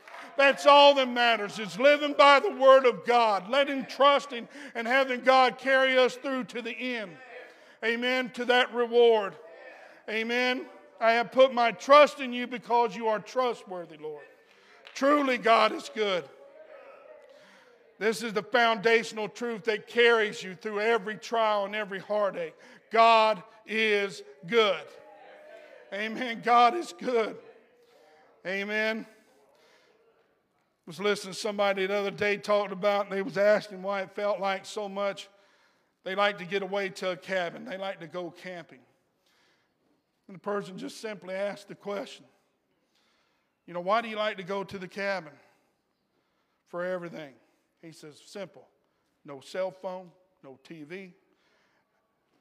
That's 0.42 0.66
all 0.66 0.96
that 0.96 1.08
matters 1.08 1.60
is 1.60 1.78
living 1.78 2.16
by 2.18 2.40
the 2.40 2.50
word 2.50 2.88
of 2.88 3.06
God, 3.06 3.48
letting 3.48 3.86
trusting 3.86 4.48
and 4.74 4.88
having 4.88 5.22
God 5.22 5.60
carry 5.60 5.98
us 6.00 6.16
through 6.16 6.46
to 6.46 6.64
the 6.64 6.72
end 6.72 7.12
amen, 7.84 8.32
to 8.32 8.46
that 8.46 8.74
reward. 8.74 9.36
Amen. 10.10 10.66
I 11.00 11.12
have 11.14 11.32
put 11.32 11.54
my 11.54 11.72
trust 11.72 12.20
in 12.20 12.34
you 12.34 12.48
because 12.48 12.96
you 12.96 13.08
are 13.08 13.20
trustworthy, 13.20 13.98
Lord. 13.98 14.26
Truly, 14.96 15.38
God 15.38 15.72
is 15.72 15.90
good. 15.94 16.24
This 18.00 18.24
is 18.24 18.34
the 18.34 18.44
foundational 18.44 19.30
truth 19.30 19.66
that 19.66 19.88
carries 19.88 20.42
you 20.42 20.56
through 20.56 20.82
every 20.82 21.18
trial 21.18 21.66
and 21.66 21.76
every 21.76 22.00
heartache. 22.00 22.56
God 22.92 23.44
is 23.68 24.24
good. 24.48 24.82
Amen. 25.94 26.42
God 26.44 26.76
is 26.76 26.94
good. 27.00 27.38
Amen. 28.46 29.06
Was 30.92 31.00
listening 31.00 31.34
to 31.34 31.40
somebody 31.40 31.86
the 31.86 31.96
other 31.96 32.12
day 32.12 32.36
talking 32.36 32.74
about, 32.74 33.06
and 33.06 33.14
they 33.14 33.22
was 33.22 33.38
asking 33.38 33.82
why 33.82 34.02
it 34.02 34.12
felt 34.12 34.42
like 34.42 34.66
so 34.66 34.90
much 34.90 35.30
they 36.04 36.16
like 36.16 36.38
to 36.40 36.44
get 36.44 36.64
away 36.64 36.90
to 36.90 37.12
a 37.12 37.16
cabin, 37.16 37.64
they 37.64 37.78
like 37.78 38.02
to 38.02 38.08
go 38.08 38.30
camping. 38.30 38.82
And 40.28 40.36
the 40.36 40.42
person 40.42 40.78
just 40.78 41.00
simply 41.00 41.34
asked 41.34 41.70
the 41.70 41.76
question 41.76 42.26
You 43.66 43.74
know, 43.74 43.80
why 43.80 44.02
do 44.02 44.10
you 44.10 44.18
like 44.18 44.36
to 44.36 44.44
go 44.44 44.66
to 44.66 44.78
the 44.78 44.88
cabin 44.90 45.32
for 46.68 46.84
everything? 46.84 47.36
He 47.82 47.94
says, 47.94 48.20
Simple. 48.26 48.68
No 49.24 49.40
cell 49.40 49.72
phone, 49.72 50.12
no 50.44 50.60
TV, 50.70 51.14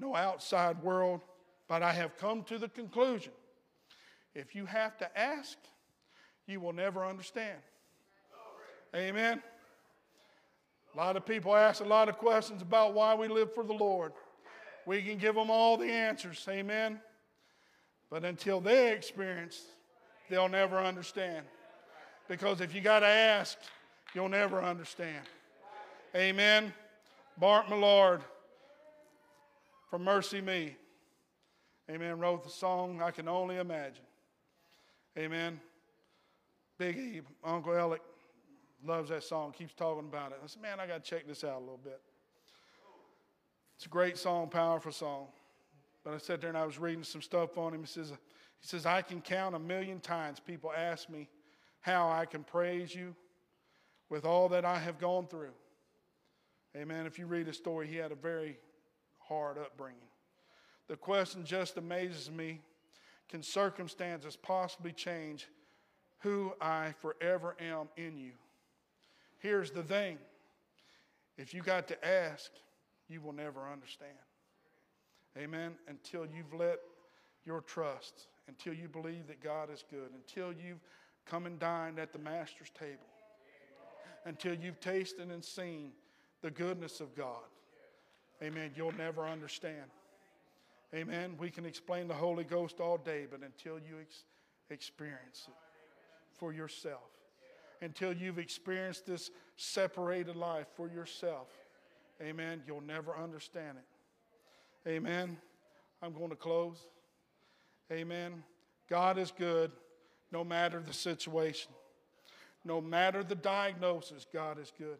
no 0.01 0.17
outside 0.17 0.83
world. 0.83 1.21
But 1.69 1.85
I 1.85 1.93
have 1.93 2.17
come 2.17 2.43
to 2.43 2.59
the 2.59 2.69
conclusion 2.69 3.33
if 4.35 4.57
you 4.57 4.67
have 4.67 4.99
to 4.99 5.17
ask, 5.17 5.57
you 6.49 6.59
will 6.59 6.73
never 6.73 7.07
understand. 7.07 7.61
Amen. 8.95 9.43
A 10.95 10.97
lot 10.97 11.17
of 11.17 11.25
people 11.25 11.55
ask 11.55 11.81
a 11.81 11.87
lot 11.87 12.09
of 12.09 12.19
questions 12.19 12.63
about 12.63 12.95
why 12.95 13.15
we 13.15 13.29
live 13.29 13.55
for 13.55 13.63
the 13.63 13.73
Lord. 13.73 14.13
We 14.87 15.03
can 15.03 15.19
give 15.19 15.37
them 15.37 15.51
all 15.51 15.77
the 15.77 15.91
answers, 15.91 16.45
amen. 16.49 17.01
But 18.11 18.25
until 18.25 18.61
they 18.61 18.93
experience, 18.93 19.63
they'll 20.29 20.49
never 20.49 20.79
understand. 20.79 21.47
Because 22.29 22.61
if 22.61 22.75
you 22.75 22.81
got 22.81 23.01
to 23.01 23.07
ask, 23.07 23.57
you'll 24.15 24.29
never 24.29 24.61
understand. 24.61 25.25
Amen. 26.17 26.73
Bart 27.39 27.69
Millard 27.69 28.23
from 29.89 30.05
MercyMe. 30.05 30.75
amen, 31.89 32.19
wrote 32.19 32.43
the 32.43 32.51
song 32.51 33.01
I 33.01 33.13
Can 33.13 33.29
Only 33.29 33.57
Imagine. 33.59 34.05
Amen. 35.17 35.61
Big 36.79 36.97
E, 36.97 37.21
Uncle 37.45 37.77
Alec 37.77 38.01
loves 38.85 39.11
that 39.11 39.23
song, 39.23 39.53
keeps 39.53 39.75
talking 39.75 40.09
about 40.09 40.33
it. 40.33 40.39
I 40.43 40.47
said, 40.47 40.63
man, 40.63 40.81
I 40.81 40.87
got 40.87 41.05
to 41.05 41.11
check 41.11 41.27
this 41.27 41.45
out 41.45 41.57
a 41.57 41.61
little 41.61 41.81
bit. 41.83 42.01
It's 43.77 43.87
a 43.87 43.89
great 43.89 44.19
song, 44.19 44.49
powerful 44.49 44.93
song. 44.93 45.27
But 46.05 46.15
I 46.15 46.19
sat 46.19 46.41
there 46.41 46.49
and 46.49 46.59
I 46.59 46.67
was 46.67 46.79
reading 46.79 47.05
some 47.05 47.23
stuff 47.23 47.59
on 47.59 47.75
him. 47.75 47.81
He 47.81 47.87
says, 47.87 48.11
he 48.11 48.67
says, 48.67 48.87
I 48.87 49.03
can 49.03 49.21
count 49.21 49.55
a 49.55 49.59
million 49.59 50.01
times 50.01 50.41
people 50.41 50.73
ask 50.77 51.09
me 51.09 51.29
how 51.81 52.11
I 52.11 52.27
can 52.27 52.45
praise 52.45 52.95
you 52.95 53.15
with 54.09 54.25
all 54.25 54.49
that 54.51 54.65
I 54.65 54.79
have 54.79 54.99
gone 54.99 55.27
through. 55.27 55.53
Amen. 56.77 57.07
If 57.07 57.19
you 57.19 57.27
read 57.27 57.47
his 57.47 57.57
story, 57.57 57.87
he 57.87 57.97
had 57.97 58.13
a 58.13 58.17
very 58.17 58.59
hard 59.19 59.59
upbringing. 59.59 59.99
The 60.89 60.97
question 60.97 61.45
just 61.45 61.77
amazes 61.77 62.31
me 62.31 62.61
can 63.29 63.43
circumstances 63.43 64.37
possibly 64.37 64.93
change 64.93 65.49
who 66.19 66.53
I 66.61 66.95
forever 67.01 67.57
am 67.61 67.89
in 67.97 68.19
you? 68.19 68.33
Here's 69.41 69.71
the 69.71 69.83
thing 69.83 70.19
if 71.37 71.55
you 71.55 71.63
got 71.63 71.89
to 71.89 72.07
ask, 72.07 72.51
you 73.09 73.21
will 73.21 73.33
never 73.33 73.61
understand. 73.69 74.13
Amen. 75.37 75.73
Until 75.89 76.27
you've 76.27 76.53
let 76.53 76.81
your 77.45 77.63
trust, 77.63 78.27
until 78.47 78.75
you 78.75 78.89
believe 78.89 79.27
that 79.29 79.43
God 79.43 79.71
is 79.73 79.85
good, 79.91 80.11
until 80.15 80.53
you've 80.53 80.81
come 81.27 81.47
and 81.47 81.59
dined 81.59 81.99
at 81.99 82.13
the 82.13 82.19
Master's 82.19 82.71
table, 82.79 83.07
until 84.27 84.55
you've 84.55 84.81
tasted 84.81 85.31
and 85.31 85.45
seen 85.45 85.93
the 86.43 86.51
goodness 86.51 87.01
of 87.01 87.15
God. 87.17 87.45
Amen. 88.43 88.73
You'll 88.75 88.97
never 88.97 89.27
understand. 89.27 89.91
Amen. 90.95 91.37
We 91.39 91.51
can 91.51 91.65
explain 91.65 92.09
the 92.09 92.15
Holy 92.15 92.45
Ghost 92.45 92.81
all 92.81 92.99
day, 92.99 93.27
but 93.31 93.41
until 93.43 93.79
you 93.79 94.01
ex- 94.01 94.25
experience 94.71 95.47
it 95.47 95.55
for 96.35 96.53
yourself, 96.53 97.01
until 97.83 98.13
you've 98.13 98.39
experienced 98.39 99.07
this 99.07 99.31
separated 99.57 100.37
life 100.37 100.67
for 100.77 100.89
yourself. 100.89 101.49
Amen. 102.23 102.63
You'll 102.67 102.83
never 102.83 103.17
understand 103.17 103.79
it. 103.79 104.89
Amen. 104.89 105.37
I'm 106.03 106.13
going 106.13 106.31
to 106.31 106.37
close. 106.37 106.87
Amen. 107.91 108.43
God 108.89 109.19
is 109.19 109.33
good 109.37 109.73
no 110.33 110.45
matter 110.45 110.83
the 110.85 110.93
situation. 110.93 111.73
No 112.65 112.81
matter 112.81 113.25
the 113.25 113.35
diagnosis, 113.35 114.27
God 114.33 114.59
is 114.59 114.73
good. 114.79 114.99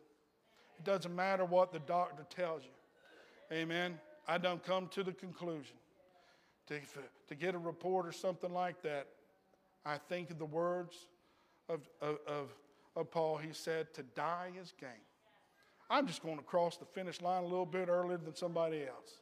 It 0.79 0.85
doesn't 0.85 1.15
matter 1.15 1.45
what 1.45 1.73
the 1.73 1.79
doctor 1.81 2.25
tells 2.31 2.63
you. 2.63 3.57
Amen. 3.57 3.99
I 4.27 4.39
don't 4.39 4.63
come 4.63 4.89
to 4.89 5.03
the 5.03 5.13
conclusion. 5.13 5.77
To, 6.69 6.79
to 7.29 7.35
get 7.35 7.55
a 7.55 7.59
report 7.59 8.07
or 8.07 8.13
something 8.13 8.53
like 8.53 8.81
that, 8.83 9.09
I 9.85 9.99
think 9.99 10.31
of 10.31 10.39
the 10.39 10.47
words 10.47 10.95
of, 11.69 11.81
of, 12.01 12.19
of 12.27 12.49
of 12.97 13.11
Paul, 13.11 13.37
he 13.37 13.53
said, 13.53 13.93
to 13.95 14.03
die 14.03 14.51
is 14.61 14.73
gain. 14.81 14.91
I'm 15.89 16.07
just 16.07 16.23
going 16.23 16.37
to 16.37 16.43
cross 16.43 16.77
the 16.77 16.85
finish 16.85 17.21
line 17.21 17.43
a 17.43 17.47
little 17.47 17.67
bit 17.67 17.89
earlier 17.89 18.19
than 18.19 18.35
somebody 18.35 18.83
else. 18.83 19.21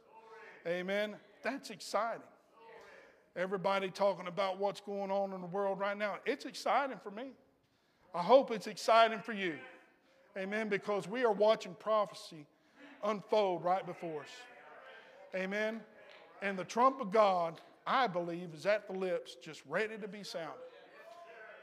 Amen. 0.66 1.16
That's 1.42 1.70
exciting. 1.70 2.22
Everybody 3.37 3.90
talking 3.90 4.26
about 4.26 4.59
what's 4.59 4.81
going 4.81 5.11
on 5.11 5.33
in 5.33 5.40
the 5.40 5.46
world 5.46 5.78
right 5.78 5.96
now. 5.96 6.16
It's 6.26 6.44
exciting 6.44 6.98
for 7.02 7.11
me. 7.11 7.31
I 8.14 8.22
hope 8.22 8.50
it's 8.50 8.66
exciting 8.66 9.20
for 9.20 9.33
you. 9.33 9.54
Amen. 10.37 10.68
Because 10.68 11.09
we 11.09 11.24
are 11.24 11.33
watching 11.33 11.74
prophecy 11.78 12.46
unfold 13.04 13.64
right 13.64 13.87
before 13.87 14.22
us. 14.22 14.28
Amen. 15.35 15.81
And 16.42 16.59
the 16.59 16.64
trump 16.64 17.00
of 17.00 17.12
God, 17.12 17.61
I 17.87 18.07
believe, 18.07 18.50
is 18.54 18.66
at 18.66 18.87
the 18.88 18.92
lips, 18.92 19.37
just 19.42 19.62
ready 19.68 19.96
to 19.98 20.09
be 20.09 20.22
sounded. 20.22 20.54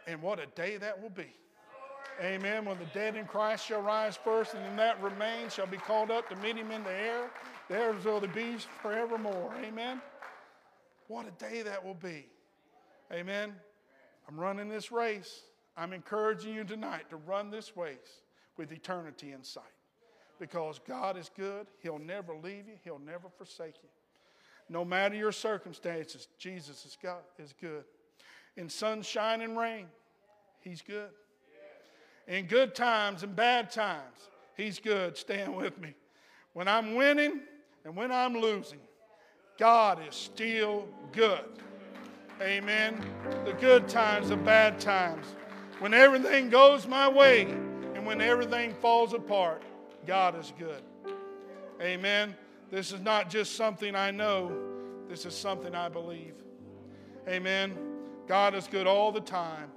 And 0.07 0.21
what 0.21 0.39
a 0.39 0.45
day 0.47 0.77
that 0.77 1.01
will 1.01 1.09
be. 1.09 1.33
Amen. 2.21 2.63
When 2.65 2.79
the 2.79 2.85
dead 2.85 3.15
in 3.15 3.25
Christ 3.25 3.65
shall 3.65 3.81
rise 3.81 4.15
first, 4.15 4.53
and 4.53 4.63
then 4.63 4.75
that 4.77 5.01
remains 5.01 5.53
shall 5.53 5.67
be 5.67 5.77
called 5.77 6.11
up 6.11 6.29
to 6.29 6.35
meet 6.37 6.55
him 6.55 6.71
in 6.71 6.83
the 6.83 6.91
air. 6.91 7.29
There 7.67 7.93
will 7.93 8.19
the 8.19 8.27
be 8.27 8.57
forevermore. 8.81 9.53
Amen. 9.63 10.01
What 11.07 11.27
a 11.27 11.31
day 11.31 11.61
that 11.63 11.83
will 11.83 11.95
be. 11.95 12.27
Amen. 13.11 13.53
I'm 14.27 14.39
running 14.39 14.69
this 14.69 14.91
race. 14.91 15.41
I'm 15.77 15.91
encouraging 15.91 16.53
you 16.53 16.63
tonight 16.63 17.09
to 17.09 17.17
run 17.17 17.51
this 17.51 17.75
race 17.75 18.21
with 18.57 18.71
eternity 18.71 19.33
in 19.33 19.43
sight. 19.43 19.63
Because 20.39 20.79
God 20.87 21.17
is 21.17 21.29
good. 21.35 21.67
He'll 21.79 21.99
never 21.99 22.33
leave 22.33 22.67
you, 22.67 22.75
He'll 22.83 22.99
never 22.99 23.27
forsake 23.37 23.75
you. 23.83 23.89
No 24.69 24.83
matter 24.85 25.15
your 25.15 25.31
circumstances, 25.31 26.27
Jesus 26.39 26.85
is, 26.85 26.97
God, 27.01 27.21
is 27.37 27.53
good. 27.59 27.83
In 28.57 28.69
sunshine 28.69 29.41
and 29.41 29.57
rain, 29.57 29.87
He's 30.61 30.81
good 30.81 31.09
in 32.27 32.45
good 32.45 32.75
times 32.75 33.23
and 33.23 33.35
bad 33.35 33.71
times. 33.71 34.29
He's 34.55 34.79
good. 34.79 35.17
Stand 35.17 35.55
with 35.55 35.79
me. 35.79 35.93
When 36.53 36.67
I'm 36.67 36.95
winning 36.95 37.41
and 37.83 37.95
when 37.95 38.11
I'm 38.11 38.33
losing, 38.33 38.79
God 39.57 39.99
is 40.07 40.15
still 40.15 40.87
good. 41.11 41.45
Amen. 42.41 42.99
The 43.45 43.53
good 43.53 43.87
times, 43.87 44.29
the 44.29 44.37
bad 44.37 44.79
times. 44.79 45.25
When 45.79 45.93
everything 45.93 46.49
goes 46.49 46.87
my 46.87 47.07
way 47.07 47.43
and 47.93 48.05
when 48.05 48.21
everything 48.21 48.73
falls 48.75 49.13
apart, 49.13 49.63
God 50.05 50.39
is 50.39 50.53
good. 50.57 50.81
Amen. 51.81 52.35
This 52.71 52.91
is 52.91 53.01
not 53.01 53.29
just 53.29 53.55
something 53.55 53.95
I 53.95 54.11
know, 54.11 54.51
this 55.07 55.25
is 55.25 55.35
something 55.35 55.75
I 55.75 55.89
believe. 55.89 56.33
Amen. 57.27 57.77
God 58.27 58.55
is 58.55 58.67
good 58.67 58.87
all 58.87 59.11
the 59.11 59.21
time, 59.21 59.69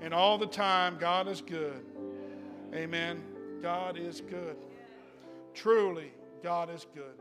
and 0.00 0.14
all 0.14 0.38
the 0.38 0.46
time, 0.46 0.96
God 0.98 1.28
is 1.28 1.40
good. 1.40 1.84
Amen. 2.74 3.22
God 3.62 3.98
is 3.98 4.20
good. 4.20 4.56
Truly, 5.54 6.12
God 6.42 6.70
is 6.70 6.86
good. 6.94 7.14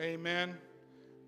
Amen. 0.00 0.56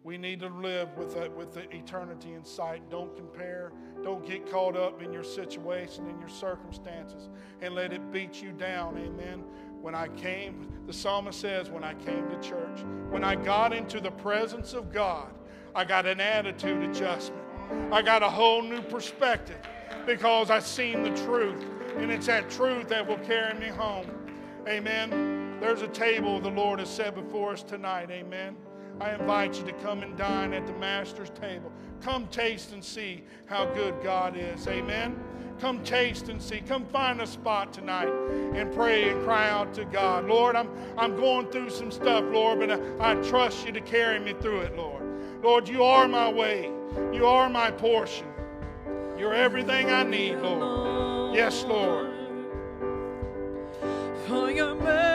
We 0.03 0.17
need 0.17 0.41
to 0.41 0.49
live 0.49 0.97
with, 0.97 1.17
a, 1.17 1.29
with 1.31 1.53
the 1.53 1.71
eternity 1.75 2.33
in 2.33 2.45
sight. 2.45 2.89
Don't 2.89 3.15
compare. 3.15 3.73
Don't 4.03 4.25
get 4.27 4.51
caught 4.51 4.77
up 4.77 5.03
in 5.03 5.13
your 5.13 5.25
situation, 5.25 6.09
in 6.09 6.19
your 6.19 6.29
circumstances, 6.29 7.29
and 7.61 7.75
let 7.75 7.93
it 7.93 8.11
beat 8.11 8.41
you 8.41 8.53
down. 8.53 8.97
Amen. 8.97 9.45
When 9.83 9.95
I 9.95 10.09
came, 10.09 10.69
the 10.87 10.93
psalmist 10.93 11.41
says, 11.41 11.69
when 11.69 11.85
I 11.85 11.95
came 11.95 12.29
to 12.31 12.41
church, 12.41 12.81
when 13.11 13.25
I 13.25 13.35
got 13.35 13.75
into 13.75 14.01
the 14.01 14.11
presence 14.11 14.73
of 14.73 14.91
God, 14.93 15.33
I 15.75 15.85
got 15.85 16.07
an 16.07 16.21
attitude 16.21 16.83
adjustment. 16.83 17.43
I 17.93 18.01
got 18.03 18.23
a 18.23 18.29
whole 18.29 18.63
new 18.63 18.83
perspective 18.83 19.61
because 20.07 20.51
I 20.51 20.61
seen 20.61 21.03
the 21.03 21.11
truth. 21.25 21.65
And 21.97 22.11
it's 22.11 22.27
that 22.27 22.51
truth 22.51 22.89
that 22.89 23.07
will 23.07 23.19
carry 23.19 23.59
me 23.59 23.69
home. 23.69 24.07
Amen. 24.69 25.59
There's 25.61 25.83
a 25.83 25.89
table 25.89 26.41
the 26.41 26.51
Lord 26.51 26.79
has 26.79 26.89
set 26.89 27.15
before 27.15 27.53
us 27.53 27.63
tonight. 27.63 28.11
Amen. 28.11 28.57
I 29.01 29.15
invite 29.15 29.57
you 29.57 29.65
to 29.65 29.73
come 29.75 30.03
and 30.03 30.17
dine 30.17 30.53
at 30.53 30.67
the 30.67 30.75
Master's 30.75 31.31
table. 31.31 31.73
Come 32.03 32.27
taste 32.29 32.73
and 32.73 32.85
see 32.85 33.25
how 33.47 33.65
good 33.67 33.95
God 34.03 34.37
is. 34.37 34.67
Amen. 34.69 35.19
Come 35.59 35.83
taste 35.83 36.29
and 36.29 36.41
see. 36.41 36.61
Come 36.61 36.87
find 36.87 37.21
a 37.21 37.27
spot 37.27 37.73
tonight 37.73 38.09
and 38.09 38.73
pray 38.73 39.11
and 39.11 39.23
cry 39.23 39.49
out 39.49 39.75
to 39.75 39.85
God. 39.87 40.27
Lord, 40.27 40.57
I'm, 40.57 40.71
I'm 40.97 41.17
going 41.17 41.51
through 41.51 41.71
some 41.71 41.91
stuff, 41.91 42.25
Lord, 42.31 42.61
but 42.61 42.71
I, 42.71 43.13
I 43.13 43.15
trust 43.17 43.67
you 43.67 43.73
to 43.73 43.81
carry 43.81 44.19
me 44.19 44.35
through 44.41 44.61
it, 44.61 44.77
Lord. 44.77 45.03
Lord, 45.43 45.69
you 45.69 45.83
are 45.83 46.07
my 46.09 46.31
way. 46.31 46.71
You 47.13 47.27
are 47.27 47.49
my 47.49 47.71
portion. 47.71 48.27
You're 49.19 49.35
everything 49.35 49.91
I 49.91 50.03
need, 50.03 50.37
Lord. 50.37 50.80
Yes, 51.33 51.65
Lord. 51.65 52.09
For 54.27 54.51
your 54.51 54.75
mercy 54.75 55.10